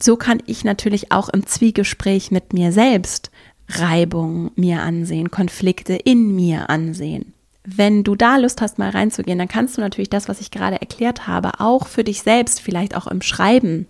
so 0.00 0.16
kann 0.16 0.42
ich 0.46 0.64
natürlich 0.64 1.12
auch 1.12 1.28
im 1.28 1.46
Zwiegespräch 1.46 2.30
mit 2.30 2.52
mir 2.52 2.72
selbst 2.72 3.30
Reibung 3.68 4.52
mir 4.56 4.82
ansehen, 4.82 5.30
Konflikte 5.30 5.94
in 5.94 6.34
mir 6.34 6.70
ansehen. 6.70 7.34
Wenn 7.64 8.04
du 8.04 8.14
da 8.14 8.36
Lust 8.36 8.62
hast, 8.62 8.78
mal 8.78 8.90
reinzugehen, 8.90 9.38
dann 9.38 9.48
kannst 9.48 9.76
du 9.76 9.80
natürlich 9.80 10.08
das, 10.08 10.28
was 10.28 10.40
ich 10.40 10.50
gerade 10.50 10.80
erklärt 10.80 11.26
habe, 11.26 11.60
auch 11.60 11.86
für 11.86 12.04
dich 12.04 12.22
selbst, 12.22 12.60
vielleicht 12.60 12.96
auch 12.96 13.06
im 13.06 13.20
Schreiben 13.20 13.86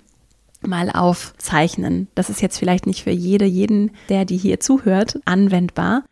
mal 0.60 0.90
aufzeichnen. 0.90 2.08
Das 2.14 2.30
ist 2.30 2.42
jetzt 2.42 2.58
vielleicht 2.58 2.86
nicht 2.86 3.04
für 3.04 3.10
jede, 3.10 3.44
jeden, 3.44 3.92
der 4.08 4.24
die 4.24 4.36
hier 4.36 4.60
zuhört, 4.60 5.20
anwendbar. 5.24 6.04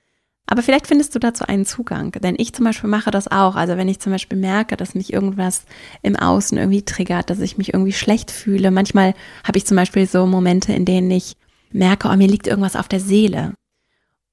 Aber 0.51 0.63
vielleicht 0.63 0.87
findest 0.87 1.15
du 1.15 1.19
dazu 1.19 1.45
einen 1.45 1.67
Zugang. 1.67 2.11
Denn 2.13 2.35
ich 2.39 2.55
zum 2.55 2.65
Beispiel 2.65 2.89
mache 2.89 3.11
das 3.11 3.31
auch. 3.31 3.55
Also 3.55 3.77
wenn 3.77 3.87
ich 3.87 4.01
zum 4.01 4.13
Beispiel 4.13 4.39
merke, 4.39 4.79
dass 4.79 4.95
mich 4.95 5.13
irgendwas 5.13 5.65
im 6.03 6.17
Außen 6.17 6.57
irgendwie 6.57 6.83
triggert, 6.83 7.29
dass 7.29 7.41
ich 7.41 7.59
mich 7.59 7.75
irgendwie 7.75 7.93
schlecht 7.93 8.31
fühle. 8.31 8.71
Manchmal 8.71 9.15
habe 9.45 9.59
ich 9.59 9.67
zum 9.67 9.77
Beispiel 9.77 10.07
so 10.07 10.25
Momente, 10.27 10.73
in 10.73 10.87
denen 10.87 11.11
ich 11.11 11.37
merke, 11.71 12.09
oh, 12.09 12.17
mir 12.17 12.29
liegt 12.29 12.47
irgendwas 12.47 12.77
auf 12.77 12.89
der 12.89 13.01
Seele. 13.01 13.53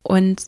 Und 0.03 0.43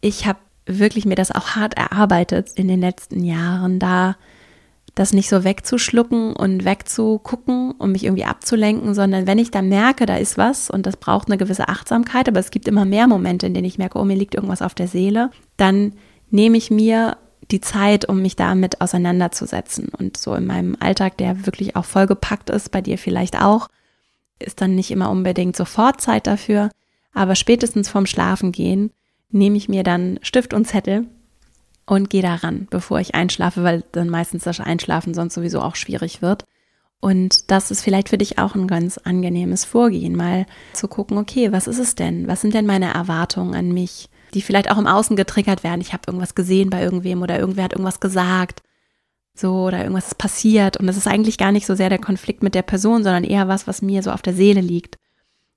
ich 0.00 0.26
habe 0.26 0.38
wirklich 0.64 1.04
mir 1.04 1.16
das 1.16 1.32
auch 1.32 1.56
hart 1.56 1.76
erarbeitet 1.76 2.50
in 2.54 2.68
den 2.68 2.80
letzten 2.80 3.24
Jahren, 3.24 3.80
da 3.80 4.16
das 4.98 5.12
nicht 5.12 5.28
so 5.28 5.44
wegzuschlucken 5.44 6.34
und 6.34 6.64
wegzugucken, 6.64 7.72
um 7.72 7.92
mich 7.92 8.04
irgendwie 8.04 8.24
abzulenken, 8.24 8.94
sondern 8.94 9.26
wenn 9.26 9.38
ich 9.38 9.50
dann 9.50 9.68
merke, 9.68 10.06
da 10.06 10.16
ist 10.16 10.36
was 10.36 10.70
und 10.70 10.86
das 10.86 10.96
braucht 10.96 11.28
eine 11.28 11.38
gewisse 11.38 11.68
Achtsamkeit, 11.68 12.28
aber 12.28 12.40
es 12.40 12.50
gibt 12.50 12.66
immer 12.68 12.84
mehr 12.84 13.06
Momente, 13.06 13.46
in 13.46 13.54
denen 13.54 13.66
ich 13.66 13.78
merke, 13.78 13.98
oh, 13.98 14.04
mir 14.04 14.16
liegt 14.16 14.34
irgendwas 14.34 14.62
auf 14.62 14.74
der 14.74 14.88
Seele, 14.88 15.30
dann 15.56 15.92
nehme 16.30 16.56
ich 16.56 16.70
mir 16.70 17.16
die 17.50 17.60
Zeit, 17.60 18.08
um 18.08 18.20
mich 18.20 18.36
damit 18.36 18.80
auseinanderzusetzen. 18.80 19.88
Und 19.96 20.16
so 20.16 20.34
in 20.34 20.46
meinem 20.46 20.76
Alltag, 20.80 21.16
der 21.16 21.46
wirklich 21.46 21.76
auch 21.76 21.84
vollgepackt 21.84 22.50
ist, 22.50 22.70
bei 22.70 22.82
dir 22.82 22.98
vielleicht 22.98 23.40
auch, 23.40 23.68
ist 24.38 24.60
dann 24.60 24.74
nicht 24.74 24.90
immer 24.90 25.10
unbedingt 25.10 25.56
sofort 25.56 26.00
Zeit 26.00 26.26
dafür, 26.26 26.70
aber 27.12 27.34
spätestens 27.34 27.88
vorm 27.88 28.06
Schlafengehen 28.06 28.90
nehme 29.30 29.56
ich 29.56 29.68
mir 29.68 29.82
dann 29.82 30.18
Stift 30.22 30.54
und 30.54 30.66
Zettel 30.66 31.06
und 31.88 32.10
gehe 32.10 32.22
daran, 32.22 32.66
bevor 32.70 33.00
ich 33.00 33.14
einschlafe, 33.14 33.64
weil 33.64 33.82
dann 33.92 34.10
meistens 34.10 34.44
das 34.44 34.60
Einschlafen 34.60 35.14
sonst 35.14 35.34
sowieso 35.34 35.62
auch 35.62 35.74
schwierig 35.74 36.20
wird. 36.20 36.44
Und 37.00 37.50
das 37.50 37.70
ist 37.70 37.82
vielleicht 37.82 38.08
für 38.08 38.18
dich 38.18 38.38
auch 38.38 38.54
ein 38.54 38.66
ganz 38.66 38.98
angenehmes 38.98 39.64
Vorgehen, 39.64 40.16
mal 40.16 40.46
zu 40.72 40.88
gucken, 40.88 41.16
okay, 41.16 41.52
was 41.52 41.66
ist 41.66 41.78
es 41.78 41.94
denn? 41.94 42.26
Was 42.26 42.40
sind 42.40 42.54
denn 42.54 42.66
meine 42.66 42.92
Erwartungen 42.92 43.54
an 43.54 43.72
mich, 43.72 44.10
die 44.34 44.42
vielleicht 44.42 44.70
auch 44.70 44.78
im 44.78 44.86
Außen 44.86 45.16
getriggert 45.16 45.62
werden? 45.64 45.80
Ich 45.80 45.92
habe 45.92 46.02
irgendwas 46.06 46.34
gesehen 46.34 46.70
bei 46.70 46.82
irgendwem 46.82 47.22
oder 47.22 47.38
irgendwer 47.38 47.64
hat 47.64 47.72
irgendwas 47.72 48.00
gesagt, 48.00 48.62
so 49.32 49.66
oder 49.66 49.78
irgendwas 49.78 50.08
ist 50.08 50.18
passiert 50.18 50.76
und 50.76 50.88
das 50.88 50.96
ist 50.96 51.06
eigentlich 51.06 51.38
gar 51.38 51.52
nicht 51.52 51.66
so 51.66 51.76
sehr 51.76 51.88
der 51.88 52.00
Konflikt 52.00 52.42
mit 52.42 52.56
der 52.56 52.62
Person, 52.62 53.04
sondern 53.04 53.24
eher 53.24 53.48
was, 53.48 53.66
was 53.66 53.80
mir 53.80 54.02
so 54.02 54.10
auf 54.10 54.22
der 54.22 54.34
Seele 54.34 54.60
liegt. 54.60 54.96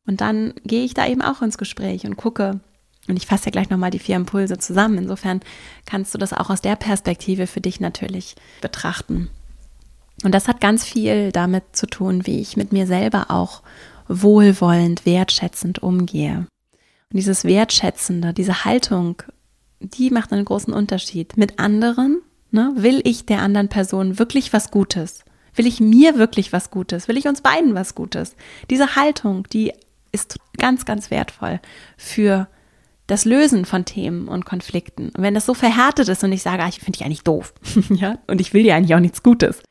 Und 0.05 0.21
dann 0.21 0.53
gehe 0.63 0.85
ich 0.85 0.93
da 0.93 1.07
eben 1.07 1.21
auch 1.21 1.41
ins 1.41 1.57
Gespräch 1.57 2.05
und 2.05 2.15
gucke, 2.15 2.61
und 3.07 3.17
ich 3.17 3.25
fasse 3.25 3.45
ja 3.45 3.51
gleich 3.51 3.69
nochmal 3.69 3.91
die 3.91 3.99
vier 3.99 4.15
Impulse 4.15 4.57
zusammen. 4.57 4.97
Insofern 4.97 5.41
kannst 5.85 6.13
du 6.13 6.17
das 6.17 6.33
auch 6.33 6.49
aus 6.49 6.61
der 6.61 6.75
Perspektive 6.75 7.47
für 7.47 7.61
dich 7.61 7.79
natürlich 7.79 8.35
betrachten. 8.61 9.29
Und 10.23 10.35
das 10.35 10.47
hat 10.47 10.61
ganz 10.61 10.85
viel 10.85 11.31
damit 11.31 11.63
zu 11.75 11.87
tun, 11.87 12.27
wie 12.27 12.39
ich 12.39 12.57
mit 12.57 12.71
mir 12.71 12.85
selber 12.85 13.25
auch 13.29 13.63
wohlwollend, 14.07 15.05
wertschätzend 15.05 15.81
umgehe. 15.81 16.45
Und 17.11 17.17
dieses 17.17 17.43
Wertschätzende, 17.43 18.33
diese 18.33 18.65
Haltung, 18.65 19.23
die 19.79 20.11
macht 20.11 20.31
einen 20.31 20.45
großen 20.45 20.73
Unterschied. 20.73 21.37
Mit 21.37 21.59
anderen, 21.59 22.21
ne, 22.51 22.71
will 22.75 23.01
ich 23.03 23.25
der 23.25 23.41
anderen 23.41 23.69
Person 23.69 24.19
wirklich 24.19 24.53
was 24.53 24.69
Gutes? 24.69 25.23
Will 25.55 25.65
ich 25.65 25.79
mir 25.79 26.17
wirklich 26.17 26.53
was 26.53 26.69
Gutes? 26.69 27.07
Will 27.07 27.17
ich 27.17 27.27
uns 27.27 27.41
beiden 27.41 27.73
was 27.73 27.95
Gutes? 27.95 28.35
Diese 28.69 28.95
Haltung, 28.95 29.47
die 29.51 29.73
ist 30.11 30.37
ganz, 30.57 30.85
ganz 30.85 31.09
wertvoll 31.09 31.59
für 31.97 32.47
das 33.11 33.25
Lösen 33.25 33.65
von 33.65 33.83
Themen 33.83 34.29
und 34.29 34.45
Konflikten. 34.45 35.09
Und 35.09 35.21
wenn 35.21 35.33
das 35.33 35.45
so 35.45 35.53
verhärtet 35.53 36.07
ist 36.07 36.23
und 36.23 36.31
ich 36.31 36.41
sage, 36.41 36.63
ah, 36.63 36.69
ich 36.69 36.79
finde 36.79 36.97
dich 36.97 37.05
eigentlich 37.05 37.23
doof, 37.23 37.53
ja, 37.89 38.17
und 38.27 38.39
ich 38.39 38.53
will 38.53 38.63
dir 38.63 38.75
eigentlich 38.75 38.95
auch 38.95 39.01
nichts 39.01 39.21
Gutes, 39.21 39.61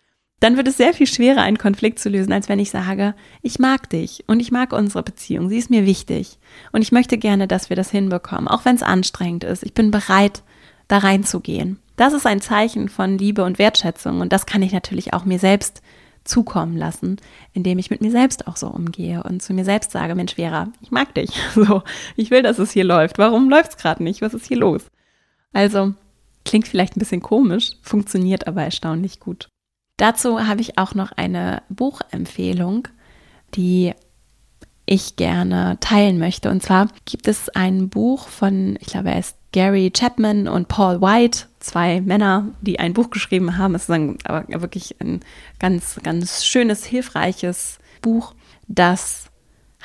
dann 0.41 0.59
wird 0.59 0.69
es 0.69 0.77
sehr 0.77 0.93
viel 0.93 1.07
schwerer, 1.07 1.41
einen 1.41 1.57
Konflikt 1.57 1.99
zu 1.99 2.11
lösen, 2.11 2.33
als 2.33 2.51
wenn 2.51 2.59
ich 2.59 2.71
sage, 2.71 3.15
ich 3.41 3.59
mag 3.59 3.89
dich 3.89 4.25
und 4.27 4.41
ich 4.41 4.53
mag 4.53 4.75
unsere 4.75 5.03
Beziehung, 5.03 5.49
sie 5.49 5.57
ist 5.57 5.71
mir 5.71 5.87
wichtig 5.87 6.39
und 6.73 6.83
ich 6.83 6.93
möchte 6.93 7.17
gerne, 7.17 7.49
dass 7.49 7.71
wir 7.71 7.77
das 7.77 7.91
hinbekommen, 7.91 8.47
auch 8.47 8.67
wenn 8.67 8.77
es 8.77 8.83
anstrengend 8.83 9.45
ist. 9.45 9.63
Ich 9.63 9.73
bin 9.73 9.91
bereit, 9.91 10.43
da 10.89 10.99
reinzugehen. 10.99 11.79
Das 11.97 12.13
ist 12.13 12.27
ein 12.27 12.43
Zeichen 12.43 12.91
von 12.91 13.17
Liebe 13.17 13.45
und 13.45 13.59
Wertschätzung 13.59 14.21
und 14.21 14.35
das 14.35 14.45
kann 14.45 14.61
ich 14.61 14.73
natürlich 14.73 15.15
auch 15.15 15.25
mir 15.25 15.39
selbst 15.39 15.81
zukommen 16.25 16.77
lassen, 16.77 17.17
indem 17.53 17.79
ich 17.79 17.91
mit 17.91 18.01
mir 18.01 18.11
selbst 18.11 18.47
auch 18.47 18.57
so 18.57 18.69
umgehe 18.69 19.23
und 19.23 19.43
zu 19.43 19.53
mir 19.53 19.65
selbst 19.65 19.91
sage, 19.91 20.15
Mensch, 20.15 20.35
Vera, 20.35 20.69
ich 20.81 20.91
mag 20.91 21.15
dich. 21.15 21.31
So, 21.55 21.83
ich 22.17 22.31
will, 22.31 22.43
dass 22.43 22.59
es 22.59 22.71
hier 22.71 22.85
läuft. 22.85 23.19
Warum 23.19 23.51
läuft 23.51 23.71
es 23.71 23.77
gerade 23.77 24.03
nicht? 24.03 24.23
Was 24.23 24.35
ist 24.35 24.47
hier 24.47 24.59
los? 24.59 24.87
Also, 25.53 25.95
klingt 26.45 26.69
vielleicht 26.69 26.97
ein 26.97 27.01
bisschen 27.01 27.23
komisch, 27.23 27.73
funktioniert 27.83 28.47
aber 28.47 28.63
erstaunlich 28.63 29.21
gut. 29.21 29.49
Dazu 29.97 30.47
habe 30.47 30.61
ich 30.61 30.79
auch 30.79 30.95
noch 30.95 31.13
eine 31.13 31.63
Buchempfehlung, 31.69 32.89
die 33.55 33.93
ich 34.87 35.17
gerne 35.17 35.77
teilen 35.81 36.19
möchte. 36.19 36.51
Und 36.51 36.63
zwar 36.63 36.89
gibt 37.05 37.29
es 37.29 37.49
ein 37.51 37.89
Buch 37.91 38.27
von, 38.29 38.77
ich 38.81 38.89
glaube, 38.89 39.11
er 39.11 39.19
ist 39.19 39.37
Gary 39.53 39.91
Chapman 39.91 40.49
und 40.49 40.69
Paul 40.69 41.01
White, 41.01 41.47
zwei 41.61 42.01
Männer, 42.01 42.49
die 42.61 42.81
ein 42.81 42.95
Buch 42.95 43.11
geschrieben 43.11 43.57
haben. 43.57 43.75
Es 43.75 43.85
ist 43.85 43.91
ein, 43.91 44.19
aber 44.25 44.45
wirklich 44.63 44.97
ein 45.01 45.21
ganz, 45.59 46.01
ganz 46.03 46.45
schönes, 46.45 46.85
hilfreiches 46.85 47.79
Buch, 48.03 48.35
das 48.67 49.27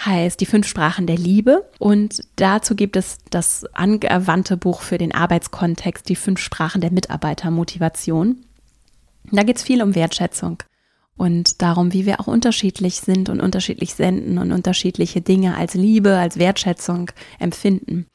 heißt 0.03 0.41
Die 0.41 0.45
fünf 0.45 0.67
Sprachen 0.67 1.07
der 1.07 1.17
Liebe. 1.17 1.69
Und 1.79 2.23
dazu 2.35 2.75
gibt 2.75 2.95
es 2.95 3.19
das 3.29 3.65
angewandte 3.73 4.57
Buch 4.57 4.81
für 4.81 4.97
den 4.97 5.13
Arbeitskontext, 5.13 6.09
Die 6.09 6.15
fünf 6.15 6.39
Sprachen 6.39 6.81
der 6.81 6.91
Mitarbeitermotivation. 6.91 8.45
Da 9.31 9.43
geht 9.43 9.57
es 9.57 9.63
viel 9.63 9.81
um 9.81 9.95
Wertschätzung 9.95 10.61
und 11.17 11.61
darum, 11.61 11.93
wie 11.93 12.05
wir 12.05 12.19
auch 12.19 12.27
unterschiedlich 12.27 12.99
sind 12.99 13.29
und 13.29 13.39
unterschiedlich 13.39 13.95
senden 13.95 14.37
und 14.37 14.51
unterschiedliche 14.51 15.21
Dinge 15.21 15.55
als 15.55 15.73
Liebe, 15.73 16.17
als 16.17 16.37
Wertschätzung 16.37 17.11
empfinden. 17.39 18.05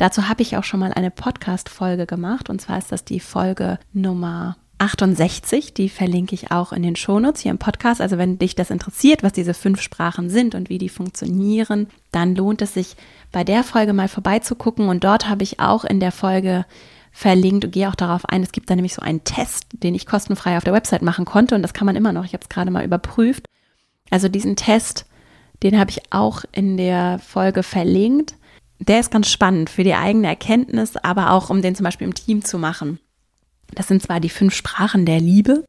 Dazu 0.00 0.30
habe 0.30 0.40
ich 0.40 0.56
auch 0.56 0.64
schon 0.64 0.80
mal 0.80 0.94
eine 0.94 1.10
Podcast-Folge 1.10 2.06
gemacht 2.06 2.48
und 2.48 2.58
zwar 2.58 2.78
ist 2.78 2.90
das 2.90 3.04
die 3.04 3.20
Folge 3.20 3.78
Nummer 3.92 4.56
68, 4.78 5.74
die 5.74 5.90
verlinke 5.90 6.34
ich 6.34 6.50
auch 6.50 6.72
in 6.72 6.82
den 6.82 6.96
Shownotes 6.96 7.42
hier 7.42 7.50
im 7.50 7.58
Podcast. 7.58 8.00
Also 8.00 8.16
wenn 8.16 8.38
dich 8.38 8.54
das 8.54 8.70
interessiert, 8.70 9.22
was 9.22 9.34
diese 9.34 9.52
fünf 9.52 9.82
Sprachen 9.82 10.30
sind 10.30 10.54
und 10.54 10.70
wie 10.70 10.78
die 10.78 10.88
funktionieren, 10.88 11.86
dann 12.12 12.34
lohnt 12.34 12.62
es 12.62 12.72
sich 12.72 12.96
bei 13.30 13.44
der 13.44 13.62
Folge 13.62 13.92
mal 13.92 14.08
vorbeizugucken. 14.08 14.88
Und 14.88 15.04
dort 15.04 15.28
habe 15.28 15.42
ich 15.42 15.60
auch 15.60 15.84
in 15.84 16.00
der 16.00 16.12
Folge 16.12 16.64
verlinkt 17.12 17.66
und 17.66 17.72
gehe 17.72 17.86
auch 17.86 17.94
darauf 17.94 18.24
ein. 18.24 18.42
Es 18.42 18.52
gibt 18.52 18.70
da 18.70 18.76
nämlich 18.76 18.94
so 18.94 19.02
einen 19.02 19.24
Test, 19.24 19.66
den 19.70 19.94
ich 19.94 20.06
kostenfrei 20.06 20.56
auf 20.56 20.64
der 20.64 20.72
Website 20.72 21.02
machen 21.02 21.26
konnte 21.26 21.54
und 21.54 21.60
das 21.60 21.74
kann 21.74 21.84
man 21.84 21.94
immer 21.94 22.14
noch. 22.14 22.24
Ich 22.24 22.32
habe 22.32 22.42
es 22.42 22.48
gerade 22.48 22.70
mal 22.70 22.86
überprüft. 22.86 23.44
Also 24.08 24.30
diesen 24.30 24.56
Test, 24.56 25.04
den 25.62 25.78
habe 25.78 25.90
ich 25.90 26.10
auch 26.10 26.44
in 26.52 26.78
der 26.78 27.18
Folge 27.18 27.62
verlinkt 27.62 28.34
der 28.80 29.00
ist 29.00 29.10
ganz 29.10 29.28
spannend 29.28 29.70
für 29.70 29.84
die 29.84 29.94
eigene 29.94 30.26
Erkenntnis, 30.26 30.96
aber 30.96 31.32
auch 31.32 31.50
um 31.50 31.62
den 31.62 31.74
zum 31.74 31.84
Beispiel 31.84 32.06
im 32.06 32.14
Team 32.14 32.44
zu 32.44 32.58
machen. 32.58 32.98
Das 33.74 33.88
sind 33.88 34.02
zwar 34.02 34.20
die 34.20 34.30
fünf 34.30 34.54
Sprachen 34.54 35.06
der 35.06 35.20
Liebe, 35.20 35.64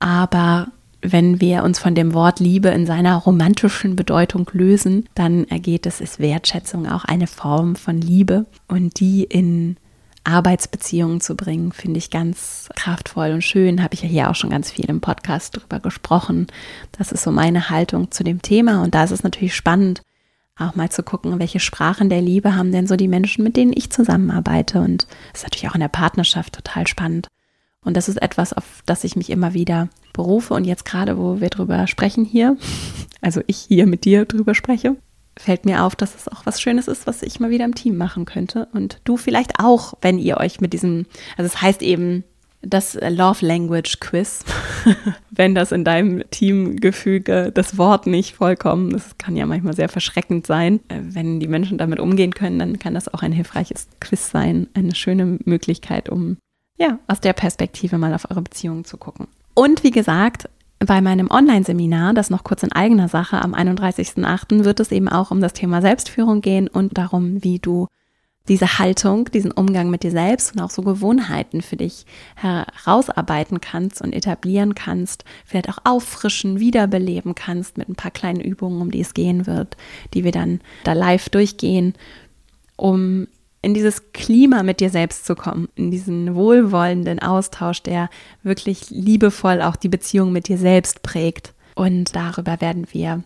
aber 0.00 0.68
wenn 1.02 1.40
wir 1.40 1.62
uns 1.62 1.78
von 1.78 1.94
dem 1.94 2.14
Wort 2.14 2.40
Liebe 2.40 2.68
in 2.68 2.86
seiner 2.86 3.16
romantischen 3.16 3.94
Bedeutung 3.94 4.50
lösen, 4.52 5.08
dann 5.14 5.46
ergeht 5.48 5.86
es, 5.86 6.00
ist 6.00 6.18
Wertschätzung 6.18 6.88
auch 6.88 7.04
eine 7.04 7.26
Form 7.26 7.76
von 7.76 8.00
Liebe 8.00 8.46
und 8.66 8.98
die 8.98 9.22
in 9.22 9.76
Arbeitsbeziehungen 10.24 11.20
zu 11.20 11.36
bringen, 11.36 11.70
finde 11.70 11.98
ich 11.98 12.10
ganz 12.10 12.68
kraftvoll 12.74 13.30
und 13.30 13.42
schön. 13.42 13.82
Habe 13.82 13.94
ich 13.94 14.02
ja 14.02 14.08
hier 14.08 14.30
auch 14.30 14.34
schon 14.34 14.50
ganz 14.50 14.72
viel 14.72 14.86
im 14.86 15.00
Podcast 15.00 15.56
drüber 15.56 15.78
gesprochen. 15.78 16.48
Das 16.98 17.12
ist 17.12 17.22
so 17.22 17.30
meine 17.30 17.70
Haltung 17.70 18.10
zu 18.10 18.24
dem 18.24 18.42
Thema 18.42 18.82
und 18.82 18.94
da 18.94 19.04
ist 19.04 19.12
es 19.12 19.22
natürlich 19.22 19.54
spannend, 19.54 20.02
auch 20.58 20.74
mal 20.74 20.90
zu 20.90 21.02
gucken, 21.02 21.38
welche 21.38 21.60
Sprachen 21.60 22.08
der 22.08 22.22
Liebe 22.22 22.56
haben 22.56 22.72
denn 22.72 22.86
so 22.86 22.96
die 22.96 23.08
Menschen, 23.08 23.44
mit 23.44 23.56
denen 23.56 23.72
ich 23.74 23.90
zusammenarbeite. 23.90 24.80
Und 24.80 25.06
das 25.32 25.42
ist 25.42 25.44
natürlich 25.44 25.68
auch 25.68 25.74
in 25.74 25.80
der 25.80 25.88
Partnerschaft 25.88 26.54
total 26.54 26.86
spannend. 26.86 27.28
Und 27.84 27.96
das 27.96 28.08
ist 28.08 28.20
etwas, 28.20 28.52
auf 28.52 28.82
das 28.86 29.04
ich 29.04 29.16
mich 29.16 29.30
immer 29.30 29.54
wieder 29.54 29.88
berufe. 30.12 30.54
Und 30.54 30.64
jetzt 30.64 30.84
gerade, 30.84 31.18
wo 31.18 31.40
wir 31.40 31.50
drüber 31.50 31.86
sprechen 31.86 32.24
hier, 32.24 32.56
also 33.20 33.42
ich 33.46 33.58
hier 33.58 33.86
mit 33.86 34.04
dir 34.04 34.24
drüber 34.24 34.54
spreche, 34.54 34.96
fällt 35.38 35.66
mir 35.66 35.84
auf, 35.84 35.94
dass 35.94 36.14
es 36.14 36.28
auch 36.28 36.46
was 36.46 36.60
Schönes 36.60 36.88
ist, 36.88 37.06
was 37.06 37.22
ich 37.22 37.38
mal 37.38 37.50
wieder 37.50 37.66
im 37.66 37.74
Team 37.74 37.96
machen 37.96 38.24
könnte. 38.24 38.68
Und 38.72 39.00
du 39.04 39.16
vielleicht 39.16 39.60
auch, 39.60 39.94
wenn 40.00 40.18
ihr 40.18 40.38
euch 40.38 40.60
mit 40.60 40.72
diesem, 40.72 41.06
also 41.36 41.46
es 41.46 41.60
heißt 41.60 41.82
eben 41.82 42.24
das 42.70 42.94
Love 42.94 43.44
Language 43.46 44.00
Quiz, 44.00 44.44
wenn 45.30 45.54
das 45.54 45.72
in 45.72 45.84
deinem 45.84 46.22
Teamgefüge 46.30 47.50
das 47.52 47.78
Wort 47.78 48.06
nicht 48.06 48.36
vollkommen, 48.36 48.90
das 48.90 49.18
kann 49.18 49.36
ja 49.36 49.46
manchmal 49.46 49.74
sehr 49.74 49.88
verschreckend 49.88 50.46
sein. 50.46 50.80
Äh, 50.88 51.00
wenn 51.02 51.40
die 51.40 51.48
Menschen 51.48 51.78
damit 51.78 52.00
umgehen 52.00 52.34
können, 52.34 52.58
dann 52.58 52.78
kann 52.78 52.94
das 52.94 53.12
auch 53.12 53.22
ein 53.22 53.32
hilfreiches 53.32 53.88
Quiz 54.00 54.30
sein, 54.30 54.68
eine 54.74 54.94
schöne 54.94 55.38
Möglichkeit, 55.44 56.08
um 56.08 56.38
ja, 56.78 56.98
aus 57.06 57.20
der 57.20 57.32
Perspektive 57.32 57.98
mal 57.98 58.14
auf 58.14 58.30
eure 58.30 58.42
Beziehungen 58.42 58.84
zu 58.84 58.96
gucken. 58.96 59.28
Und 59.54 59.82
wie 59.82 59.90
gesagt, 59.90 60.48
bei 60.78 61.00
meinem 61.00 61.30
Online-Seminar, 61.30 62.12
das 62.12 62.28
noch 62.28 62.44
kurz 62.44 62.62
in 62.62 62.72
eigener 62.72 63.08
Sache 63.08 63.40
am 63.40 63.54
31.08., 63.54 64.64
wird 64.64 64.80
es 64.80 64.92
eben 64.92 65.08
auch 65.08 65.30
um 65.30 65.40
das 65.40 65.54
Thema 65.54 65.80
Selbstführung 65.80 66.42
gehen 66.42 66.68
und 66.68 66.98
darum, 66.98 67.42
wie 67.42 67.58
du 67.58 67.88
diese 68.48 68.78
Haltung, 68.78 69.30
diesen 69.30 69.50
Umgang 69.50 69.90
mit 69.90 70.02
dir 70.02 70.10
selbst 70.10 70.54
und 70.54 70.60
auch 70.60 70.70
so 70.70 70.82
Gewohnheiten 70.82 71.62
für 71.62 71.76
dich 71.76 72.06
herausarbeiten 72.36 73.60
kannst 73.60 74.00
und 74.02 74.12
etablieren 74.12 74.74
kannst, 74.74 75.24
vielleicht 75.44 75.68
auch 75.68 75.78
auffrischen, 75.84 76.60
wiederbeleben 76.60 77.34
kannst 77.34 77.78
mit 77.78 77.88
ein 77.88 77.96
paar 77.96 78.10
kleinen 78.10 78.40
Übungen, 78.40 78.80
um 78.80 78.90
die 78.90 79.00
es 79.00 79.14
gehen 79.14 79.46
wird, 79.46 79.76
die 80.14 80.24
wir 80.24 80.32
dann 80.32 80.60
da 80.84 80.92
live 80.92 81.28
durchgehen, 81.28 81.94
um 82.76 83.26
in 83.62 83.74
dieses 83.74 84.12
Klima 84.12 84.62
mit 84.62 84.78
dir 84.78 84.90
selbst 84.90 85.26
zu 85.26 85.34
kommen, 85.34 85.68
in 85.74 85.90
diesen 85.90 86.36
wohlwollenden 86.36 87.18
Austausch, 87.18 87.82
der 87.82 88.10
wirklich 88.44 88.90
liebevoll 88.90 89.60
auch 89.60 89.74
die 89.74 89.88
Beziehung 89.88 90.30
mit 90.30 90.46
dir 90.46 90.58
selbst 90.58 91.02
prägt. 91.02 91.52
Und 91.74 92.14
darüber 92.14 92.60
werden 92.60 92.86
wir 92.92 93.24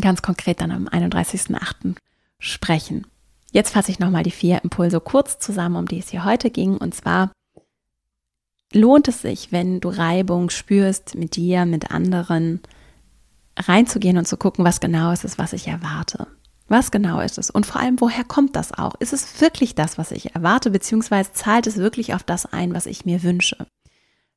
ganz 0.00 0.22
konkret 0.22 0.62
dann 0.62 0.70
am 0.70 0.88
31.08. 0.88 1.96
sprechen. 2.38 3.06
Jetzt 3.52 3.70
fasse 3.70 3.90
ich 3.90 3.98
nochmal 3.98 4.22
die 4.22 4.30
vier 4.30 4.64
Impulse 4.64 5.00
kurz 5.00 5.38
zusammen, 5.38 5.76
um 5.76 5.86
die 5.86 5.98
es 5.98 6.08
hier 6.08 6.24
heute 6.24 6.50
ging. 6.50 6.78
Und 6.78 6.94
zwar 6.94 7.30
lohnt 8.72 9.08
es 9.08 9.20
sich, 9.20 9.52
wenn 9.52 9.80
du 9.80 9.90
Reibung 9.90 10.50
spürst 10.50 11.14
mit 11.14 11.36
dir, 11.36 11.66
mit 11.66 11.90
anderen, 11.90 12.60
reinzugehen 13.56 14.16
und 14.16 14.26
zu 14.26 14.38
gucken, 14.38 14.64
was 14.64 14.80
genau 14.80 15.12
ist 15.12 15.24
es, 15.24 15.36
was 15.36 15.52
ich 15.52 15.68
erwarte. 15.68 16.26
Was 16.68 16.90
genau 16.90 17.20
ist 17.20 17.36
es? 17.36 17.50
Und 17.50 17.66
vor 17.66 17.82
allem, 17.82 18.00
woher 18.00 18.24
kommt 18.24 18.56
das 18.56 18.72
auch? 18.72 18.94
Ist 18.98 19.12
es 19.12 19.42
wirklich 19.42 19.74
das, 19.74 19.98
was 19.98 20.10
ich 20.10 20.34
erwarte, 20.34 20.70
beziehungsweise 20.70 21.32
zahlt 21.32 21.66
es 21.66 21.76
wirklich 21.76 22.14
auf 22.14 22.22
das 22.22 22.46
ein, 22.46 22.72
was 22.72 22.86
ich 22.86 23.04
mir 23.04 23.22
wünsche? 23.22 23.66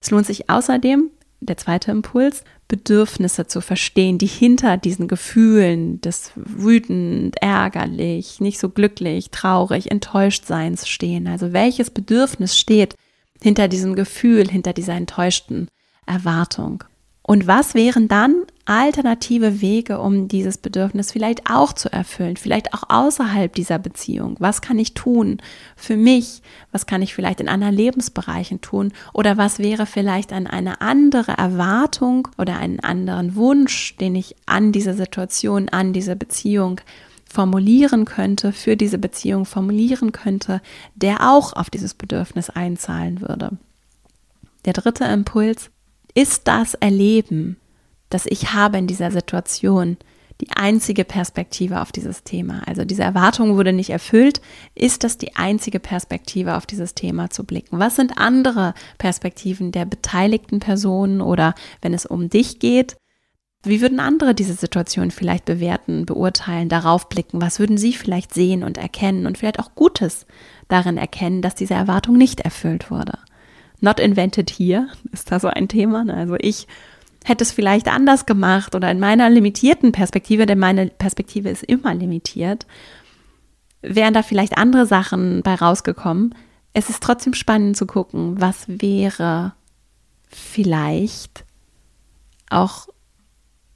Es 0.02 0.12
lohnt 0.12 0.26
sich 0.26 0.50
außerdem, 0.50 1.10
der 1.46 1.58
zweite 1.58 1.92
Impuls, 1.92 2.44
Bedürfnisse 2.68 3.48
zu 3.48 3.62
verstehen, 3.62 4.18
die 4.18 4.26
hinter 4.26 4.78
diesen 4.78 5.08
Gefühlen 5.08 6.02
des 6.02 6.32
wütend, 6.36 7.36
ärgerlich, 7.42 8.42
nicht 8.42 8.60
so 8.60 8.70
glücklich, 8.70 9.30
traurig, 9.30 9.92
enttäuscht 9.92 10.46
Seins 10.46 10.88
stehen. 10.88 11.28
Also 11.28 11.54
welches 11.54 11.92
Bedürfnis 11.92 12.58
steht 12.58 12.96
hinter 13.42 13.68
diesem 13.68 13.96
Gefühl, 13.96 14.50
hinter 14.50 14.74
dieser 14.74 14.94
enttäuschten 14.94 15.68
Erwartung? 16.06 16.84
Und 17.22 17.48
was 17.48 17.76
wären 17.76 18.08
dann 18.08 18.46
alternative 18.66 19.62
Wege, 19.62 20.00
um 20.00 20.28
dieses 20.28 20.58
Bedürfnis 20.58 21.12
vielleicht 21.12 21.50
auch 21.50 21.74
zu 21.74 21.92
erfüllen, 21.92 22.38
vielleicht 22.38 22.74
auch 22.74 22.84
außerhalb 22.90 23.54
dieser 23.54 23.80
Beziehung? 23.80 24.36
Was 24.40 24.62
kann 24.62 24.80
ich 24.80 24.94
tun 24.94 25.38
für 25.76 25.98
mich? 25.98 26.42
Was 26.72 26.86
kann 26.86 27.02
ich 27.02 27.14
vielleicht 27.14 27.40
in 27.40 27.48
anderen 27.48 27.76
Lebensbereichen 27.76 28.62
tun? 28.62 28.92
Oder 29.14 29.38
was 29.38 29.60
wäre 29.60 29.86
vielleicht 29.86 30.34
an 30.34 30.48
eine 30.48 30.82
andere 30.82 31.34
Erwartung 31.34 32.28
oder 32.38 32.58
einen 32.58 32.80
anderen 32.80 33.36
Wunsch, 33.36 33.96
den 33.98 34.16
ich 34.16 34.36
an 34.46 34.72
diese 34.72 34.94
Situation, 34.94 35.70
an 35.70 35.94
diese 35.94 36.16
Beziehung 36.16 36.82
formulieren 37.32 38.06
könnte, 38.06 38.52
für 38.52 38.76
diese 38.76 38.98
Beziehung 38.98 39.46
formulieren 39.46 40.12
könnte, 40.12 40.62
der 40.96 41.32
auch 41.32 41.54
auf 41.54 41.70
dieses 41.70 41.94
Bedürfnis 41.94 42.50
einzahlen 42.50 43.22
würde? 43.22 43.52
Der 44.66 44.74
dritte 44.74 45.04
Impuls, 45.04 45.70
ist 46.16 46.48
das 46.48 46.74
Erleben, 46.76 47.58
das 48.16 48.26
ich 48.26 48.54
habe 48.54 48.78
in 48.78 48.88
dieser 48.88 49.12
Situation, 49.12 49.98
die 50.42 50.50
einzige 50.56 51.04
Perspektive 51.04 51.82
auf 51.82 51.92
dieses 51.92 52.24
Thema? 52.24 52.62
Also 52.66 52.86
diese 52.86 53.04
Erwartung 53.04 53.58
wurde 53.58 53.74
nicht 53.74 53.90
erfüllt. 53.90 54.40
Ist 54.74 55.04
das 55.04 55.18
die 55.18 55.36
einzige 55.36 55.82
Perspektive 55.82 56.56
auf 56.56 56.66
dieses 56.66 56.96
Thema 56.96 57.30
zu 57.30 57.44
blicken? 57.44 57.78
Was 57.78 57.98
sind 57.98 58.18
andere 58.18 58.74
Perspektiven 58.98 59.74
der 59.74 59.84
beteiligten 59.84 60.60
Personen 60.60 61.20
oder 61.20 61.56
wenn 61.82 61.94
es 61.94 62.06
um 62.06 62.30
dich 62.30 62.60
geht? 62.60 62.96
Wie 63.64 63.82
würden 63.82 64.00
andere 64.00 64.34
diese 64.34 64.54
Situation 64.54 65.12
vielleicht 65.12 65.44
bewerten, 65.44 66.06
beurteilen, 66.06 66.70
darauf 66.70 67.10
blicken? 67.10 67.42
Was 67.42 67.60
würden 67.60 67.78
sie 67.78 67.94
vielleicht 67.94 68.34
sehen 68.34 68.64
und 68.64 68.78
erkennen 68.78 69.26
und 69.26 69.38
vielleicht 69.38 69.60
auch 69.60 69.76
Gutes 69.76 70.26
darin 70.70 70.98
erkennen, 70.98 71.42
dass 71.42 71.56
diese 71.56 71.74
Erwartung 71.74 72.18
nicht 72.18 72.40
erfüllt 72.42 72.90
wurde? 72.90 73.18
Not 73.82 74.00
invented 74.00 74.50
here 74.52 74.88
ist 75.12 75.32
da 75.32 75.40
so 75.42 75.50
ein 75.50 75.68
Thema. 75.68 76.06
Ne? 76.06 76.14
Also 76.14 76.38
ich 76.40 76.68
hätte 77.26 77.44
es 77.44 77.52
vielleicht 77.52 77.88
anders 77.88 78.26
gemacht 78.26 78.76
oder 78.76 78.90
in 78.92 79.00
meiner 79.00 79.30
limitierten 79.30 79.92
Perspektive, 79.92 80.46
denn 80.46 80.60
meine 80.60 80.88
Perspektive 80.88 81.50
ist 81.50 81.64
immer 81.64 81.94
limitiert, 81.96 82.68
wären 83.82 84.14
da 84.14 84.22
vielleicht 84.22 84.58
andere 84.58 84.86
Sachen 84.86 85.42
bei 85.42 85.56
rausgekommen. 85.56 86.36
Es 86.74 86.90
ist 86.90 87.02
trotzdem 87.02 87.34
spannend 87.34 87.78
zu 87.78 87.88
gucken, 87.88 88.40
was 88.40 88.66
wäre 88.68 89.54
vielleicht 90.30 91.46
auch 92.50 92.88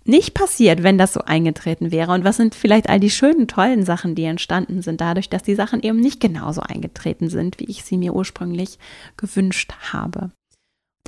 nicht 0.06 0.36
passiert, 0.36 0.84
wenn 0.84 0.98
das 0.98 1.14
so 1.14 1.22
eingetreten 1.22 1.92
wäre? 1.92 2.12
Und 2.12 2.24
was 2.24 2.38
sind 2.38 2.54
vielleicht 2.54 2.88
all 2.88 3.00
die 3.00 3.10
schönen, 3.10 3.48
tollen 3.48 3.84
Sachen, 3.84 4.14
die 4.14 4.26
entstanden 4.26 4.84
sind, 4.84 5.02
dadurch, 5.02 5.30
dass 5.30 5.44
die 5.44 5.56
Sachen 5.56 5.82
eben 5.82 6.00
nicht 6.00 6.20
genauso 6.20 6.62
eingetreten 6.62 7.30
sind, 7.30 7.60
wie 7.60 7.66
ich 7.70 7.84
sie 7.84 7.98
mir 7.98 8.14
ursprünglich 8.14 8.78
gewünscht 9.18 9.74
habe? 9.92 10.32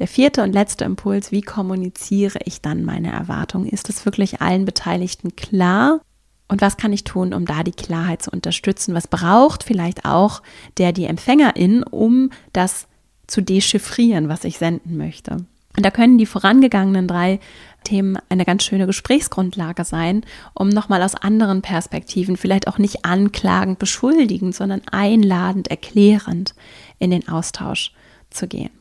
Der 0.02 0.08
vierte 0.08 0.42
und 0.42 0.52
letzte 0.52 0.84
Impuls, 0.84 1.32
wie 1.32 1.44
kommuniziere 1.44 2.40
ich 2.46 2.60
dann 2.60 2.84
meine 2.84 3.12
Erwartungen? 3.12 3.68
Ist 3.70 3.88
es 3.88 4.04
wirklich 4.04 4.42
allen 4.42 4.66
Beteiligten 4.66 5.36
klar? 5.36 6.02
Und 6.48 6.60
was 6.60 6.76
kann 6.76 6.92
ich 6.92 7.04
tun, 7.04 7.36
um 7.36 7.46
da 7.46 7.62
die 7.62 7.72
Klarheit 7.72 8.24
zu 8.24 8.32
unterstützen? 8.32 8.96
Was 8.96 9.08
braucht 9.08 9.64
vielleicht 9.64 10.04
auch 10.04 10.42
der, 10.80 10.92
die 10.92 11.06
Empfängerin, 11.06 11.84
um 11.84 12.32
das 12.52 12.88
zu 13.28 13.42
dechiffrieren, 13.42 14.28
was 14.28 14.44
ich 14.44 14.58
senden 14.58 14.98
möchte? 14.98 15.34
Und 15.78 15.86
da 15.86 15.92
können 15.92 16.18
die 16.18 16.26
vorangegangenen 16.26 17.08
drei 17.08 17.40
Themen 17.84 18.18
eine 18.28 18.44
ganz 18.44 18.64
schöne 18.64 18.88
Gesprächsgrundlage 18.88 19.84
sein, 19.84 20.26
um 20.56 20.70
nochmal 20.70 21.04
aus 21.04 21.14
anderen 21.14 21.62
Perspektiven, 21.62 22.38
vielleicht 22.38 22.68
auch 22.68 22.80
nicht 22.80 23.06
anklagend, 23.06 23.78
beschuldigend, 23.78 24.56
sondern 24.56 24.82
einladend, 24.90 25.68
erklärend 25.68 26.56
in 26.98 27.12
den 27.12 27.28
Austausch 27.28 27.94
zu 28.32 28.48
gehen. 28.48 28.81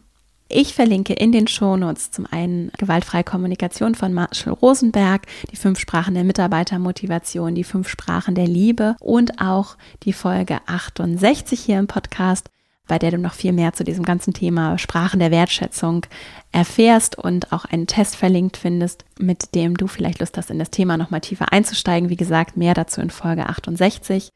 Ich 0.53 0.75
verlinke 0.75 1.13
in 1.13 1.31
den 1.31 1.47
Shownotes 1.47 2.11
zum 2.11 2.27
einen 2.27 2.73
gewaltfreie 2.77 3.23
Kommunikation 3.23 3.95
von 3.95 4.13
Marshall 4.13 4.53
Rosenberg, 4.53 5.29
die 5.53 5.57
fünf 5.57 5.79
Sprachen 5.79 6.15
der 6.15 6.25
Mitarbeitermotivation, 6.25 7.55
die 7.55 7.63
fünf 7.63 7.89
Sprachen 7.89 8.35
der 8.35 8.49
Liebe 8.49 8.97
und 8.99 9.41
auch 9.41 9.77
die 10.03 10.13
Folge 10.13 10.59
68 10.67 11.61
hier 11.61 11.79
im 11.79 11.87
Podcast 11.87 12.51
bei 12.89 12.99
der 12.99 13.13
du 13.13 13.19
noch 13.19 13.35
viel 13.35 13.53
mehr 13.53 13.73
zu 13.73 13.85
diesem 13.85 14.05
ganzen 14.05 14.35
Thema 14.35 14.77
Sprachen 14.77 15.21
der 15.21 15.31
Wertschätzung 15.31 16.07
erfährst 16.51 17.17
und 17.17 17.53
auch 17.53 17.65
einen 17.65 17.87
Test 17.87 18.17
verlinkt 18.17 18.57
findest, 18.57 19.05
mit 19.17 19.55
dem 19.55 19.77
du 19.77 19.87
vielleicht 19.87 20.19
Lust 20.19 20.37
hast, 20.37 20.51
in 20.51 20.59
das 20.59 20.71
Thema 20.71 20.97
nochmal 20.97 21.21
tiefer 21.21 21.53
einzusteigen. 21.53 22.09
Wie 22.09 22.17
gesagt, 22.17 22.57
mehr 22.57 22.75
dazu 22.75 23.01
in 23.01 23.11
Folge 23.11 23.49
68. 23.49 24.31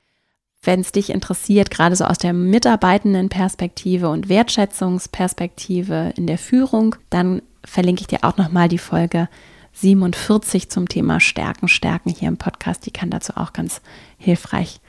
Wenn 0.64 0.80
es 0.80 0.92
dich 0.92 1.10
interessiert, 1.10 1.70
gerade 1.70 1.94
so 1.94 2.04
aus 2.04 2.18
der 2.18 2.32
mitarbeitenden 2.32 3.28
Perspektive 3.28 4.08
und 4.08 4.28
Wertschätzungsperspektive 4.28 6.14
in 6.16 6.26
der 6.26 6.38
Führung, 6.38 6.96
dann 7.10 7.42
verlinke 7.64 8.02
ich 8.02 8.06
dir 8.06 8.20
auch 8.22 8.36
nochmal 8.36 8.68
die 8.68 8.78
Folge 8.78 9.28
47 9.74 10.70
zum 10.70 10.88
Thema 10.88 11.20
Stärken, 11.20 11.68
Stärken 11.68 12.10
hier 12.10 12.28
im 12.28 12.36
Podcast. 12.36 12.86
Die 12.86 12.92
kann 12.92 13.10
dazu 13.10 13.36
auch 13.36 13.52
ganz 13.52 13.80
hilfreich 14.18 14.80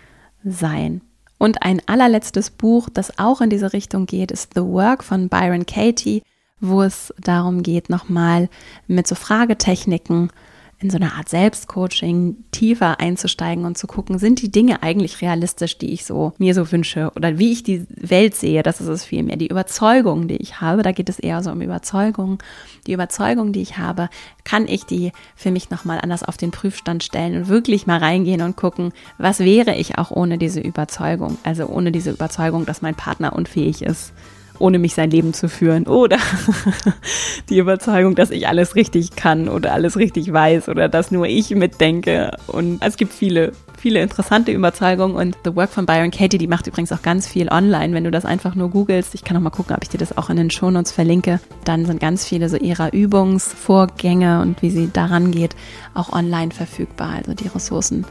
sein. 0.43 1.01
Und 1.38 1.63
ein 1.63 1.81
allerletztes 1.85 2.49
Buch, 2.49 2.88
das 2.93 3.19
auch 3.19 3.41
in 3.41 3.49
diese 3.49 3.73
Richtung 3.73 4.05
geht, 4.05 4.31
ist 4.31 4.53
The 4.55 4.61
Work 4.61 5.03
von 5.03 5.27
Byron 5.27 5.65
Katie, 5.65 6.23
wo 6.61 6.81
es 6.81 7.13
darum 7.19 7.63
geht, 7.63 7.89
nochmal 7.89 8.49
mit 8.88 9.07
so 9.07 9.15
Fragetechniken 9.15 10.31
in 10.79 10.89
so 10.89 10.97
eine 10.97 11.13
Art 11.13 11.29
Selbstcoaching 11.29 12.35
tiefer 12.51 12.99
einzusteigen 12.99 13.65
und 13.65 13.77
zu 13.77 13.88
gucken, 13.88 14.19
sind 14.19 14.41
die 14.41 14.51
Dinge 14.51 14.83
eigentlich 14.83 15.21
realistisch, 15.21 15.77
die 15.77 15.93
ich 15.93 16.05
so 16.05 16.33
mir 16.38 16.53
so 16.53 16.71
wünsche 16.71 17.11
oder 17.15 17.39
wie 17.39 17.53
ich 17.53 17.63
die 17.63 17.85
Welt 17.89 18.35
sehe, 18.35 18.61
das 18.61 18.81
ist 18.81 18.88
es 18.88 19.05
vielmehr. 19.05 19.38
Die 19.38 19.47
Überzeugung, 19.47 20.27
die 20.27 20.35
ich 20.35 20.59
habe, 20.59 20.83
da 20.83 20.91
geht 20.91 21.07
es 21.07 21.17
eher 21.17 21.41
so 21.43 21.51
um 21.51 21.61
Überzeugung. 21.61 22.39
Die 22.88 22.93
Überzeugung, 22.93 23.53
die 23.53 23.61
ich 23.61 23.77
habe, 23.77 24.09
kann 24.43 24.67
ich 24.67 24.85
die 24.85 25.11
für 25.35 25.51
mich 25.51 25.69
nochmal 25.69 25.99
anders 26.01 26.23
auf 26.23 26.35
den 26.35 26.51
Prüfstand 26.51 27.03
stellen 27.03 27.38
und 27.38 27.47
wirklich 27.47 27.88
mal 27.88 27.99
reingehen 27.99 28.41
und 28.41 28.57
gucken, 28.57 28.91
was 29.17 29.39
wäre 29.39 29.75
ich 29.75 29.97
auch 29.97 30.11
ohne 30.11 30.38
diese 30.38 30.59
Überzeugung? 30.59 31.38
Also 31.43 31.67
ohne 31.67 31.93
diese 31.93 32.11
Überzeugung, 32.11 32.65
dass 32.65 32.81
mein 32.81 32.95
Partner 32.95 33.33
unfähig 33.33 33.81
ist 33.81 34.13
ohne 34.59 34.79
mich 34.79 34.93
sein 34.93 35.11
Leben 35.11 35.33
zu 35.33 35.49
führen. 35.49 35.87
Oder 35.87 36.17
die 37.49 37.57
Überzeugung, 37.57 38.15
dass 38.15 38.31
ich 38.31 38.47
alles 38.47 38.75
richtig 38.75 39.15
kann 39.15 39.49
oder 39.49 39.73
alles 39.73 39.97
richtig 39.97 40.31
weiß 40.31 40.69
oder 40.69 40.89
dass 40.89 41.11
nur 41.11 41.27
ich 41.27 41.51
mitdenke. 41.51 42.31
Und 42.47 42.81
es 42.81 42.97
gibt 42.97 43.13
viele, 43.13 43.51
viele 43.77 44.01
interessante 44.01 44.51
Überzeugungen. 44.51 45.15
Und 45.15 45.37
The 45.43 45.55
Work 45.55 45.69
von 45.69 45.85
Byron 45.85 46.11
Katie, 46.11 46.37
die 46.37 46.47
macht 46.47 46.67
übrigens 46.67 46.91
auch 46.91 47.01
ganz 47.01 47.27
viel 47.27 47.49
online. 47.49 47.93
Wenn 47.93 48.03
du 48.03 48.11
das 48.11 48.25
einfach 48.25 48.55
nur 48.55 48.69
googelst, 48.69 49.15
ich 49.15 49.23
kann 49.23 49.37
auch 49.37 49.41
mal 49.41 49.49
gucken, 49.49 49.75
ob 49.75 49.83
ich 49.83 49.89
dir 49.89 49.97
das 49.97 50.17
auch 50.17 50.29
in 50.29 50.37
den 50.37 50.49
Shownotes 50.49 50.91
verlinke, 50.91 51.39
dann 51.63 51.85
sind 51.85 51.99
ganz 51.99 52.25
viele 52.25 52.49
so 52.49 52.57
ihrer 52.57 52.93
Übungsvorgänge 52.93 54.41
und 54.41 54.61
wie 54.61 54.69
sie 54.69 54.89
daran 54.91 55.31
geht, 55.31 55.55
auch 55.93 56.13
online 56.13 56.51
verfügbar. 56.51 57.13
Also 57.17 57.33
die 57.33 57.47
Ressourcen 57.47 58.05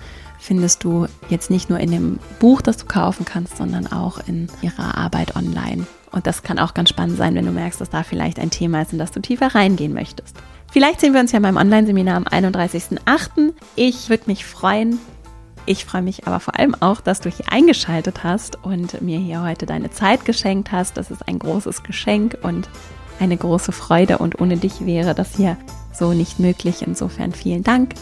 findest 0.44 0.84
du 0.84 1.06
jetzt 1.30 1.50
nicht 1.50 1.70
nur 1.70 1.80
in 1.80 1.90
dem 1.90 2.18
Buch, 2.38 2.60
das 2.60 2.76
du 2.76 2.84
kaufen 2.84 3.24
kannst, 3.24 3.56
sondern 3.56 3.86
auch 3.86 4.18
in 4.26 4.48
ihrer 4.60 4.98
Arbeit 4.98 5.36
online. 5.36 5.86
Und 6.14 6.28
das 6.28 6.44
kann 6.44 6.60
auch 6.60 6.74
ganz 6.74 6.90
spannend 6.90 7.16
sein, 7.16 7.34
wenn 7.34 7.44
du 7.44 7.50
merkst, 7.50 7.80
dass 7.80 7.90
da 7.90 8.04
vielleicht 8.04 8.38
ein 8.38 8.50
Thema 8.50 8.82
ist, 8.82 8.92
in 8.92 9.00
das 9.00 9.10
du 9.10 9.20
tiefer 9.20 9.52
reingehen 9.52 9.92
möchtest. 9.92 10.36
Vielleicht 10.70 11.00
sehen 11.00 11.12
wir 11.12 11.20
uns 11.20 11.32
ja 11.32 11.40
beim 11.40 11.56
Online-Seminar 11.56 12.16
am 12.16 12.24
31.08. 12.24 13.52
Ich 13.74 14.08
würde 14.10 14.24
mich 14.26 14.44
freuen. 14.44 15.00
Ich 15.66 15.84
freue 15.84 16.02
mich 16.02 16.28
aber 16.28 16.38
vor 16.38 16.56
allem 16.56 16.76
auch, 16.78 17.00
dass 17.00 17.20
du 17.20 17.30
hier 17.30 17.46
eingeschaltet 17.50 18.22
hast 18.22 18.64
und 18.64 19.02
mir 19.02 19.18
hier 19.18 19.42
heute 19.42 19.66
deine 19.66 19.90
Zeit 19.90 20.24
geschenkt 20.24 20.70
hast. 20.70 20.96
Das 20.96 21.10
ist 21.10 21.26
ein 21.26 21.40
großes 21.40 21.82
Geschenk 21.82 22.38
und 22.42 22.68
eine 23.18 23.36
große 23.36 23.72
Freude 23.72 24.18
und 24.18 24.40
ohne 24.40 24.56
dich 24.56 24.86
wäre 24.86 25.16
das 25.16 25.34
hier 25.34 25.56
so 25.92 26.12
nicht 26.12 26.38
möglich. 26.38 26.82
Insofern 26.86 27.32
vielen 27.32 27.64
Dank. 27.64 27.94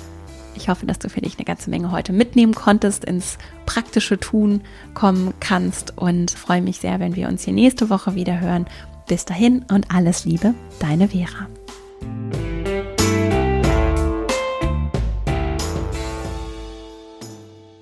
Ich 0.55 0.69
hoffe, 0.69 0.87
dass 0.87 0.99
du 0.99 1.09
für 1.09 1.21
dich 1.21 1.37
eine 1.39 1.45
ganze 1.45 1.71
Menge 1.71 1.91
heute 1.93 2.13
mitnehmen 2.13 2.55
konntest, 2.55 3.05
ins 3.05 3.39
praktische 3.67 4.19
Tun 4.19 4.63
kommen 4.95 5.35
kannst 5.41 5.97
und 5.97 6.31
freue 6.31 6.63
mich 6.63 6.79
sehr, 6.79 7.01
wenn 7.01 7.17
wir 7.17 7.29
uns 7.29 7.45
hier 7.45 7.55
nächste 7.55 7.91
Woche 7.91 8.15
wieder 8.15 8.41
hören. 8.41 8.67
Bis 9.09 9.25
dahin 9.25 9.65
und 9.71 9.93
alles 9.93 10.25
Liebe, 10.25 10.55
deine 10.79 11.09
Vera. 11.09 11.49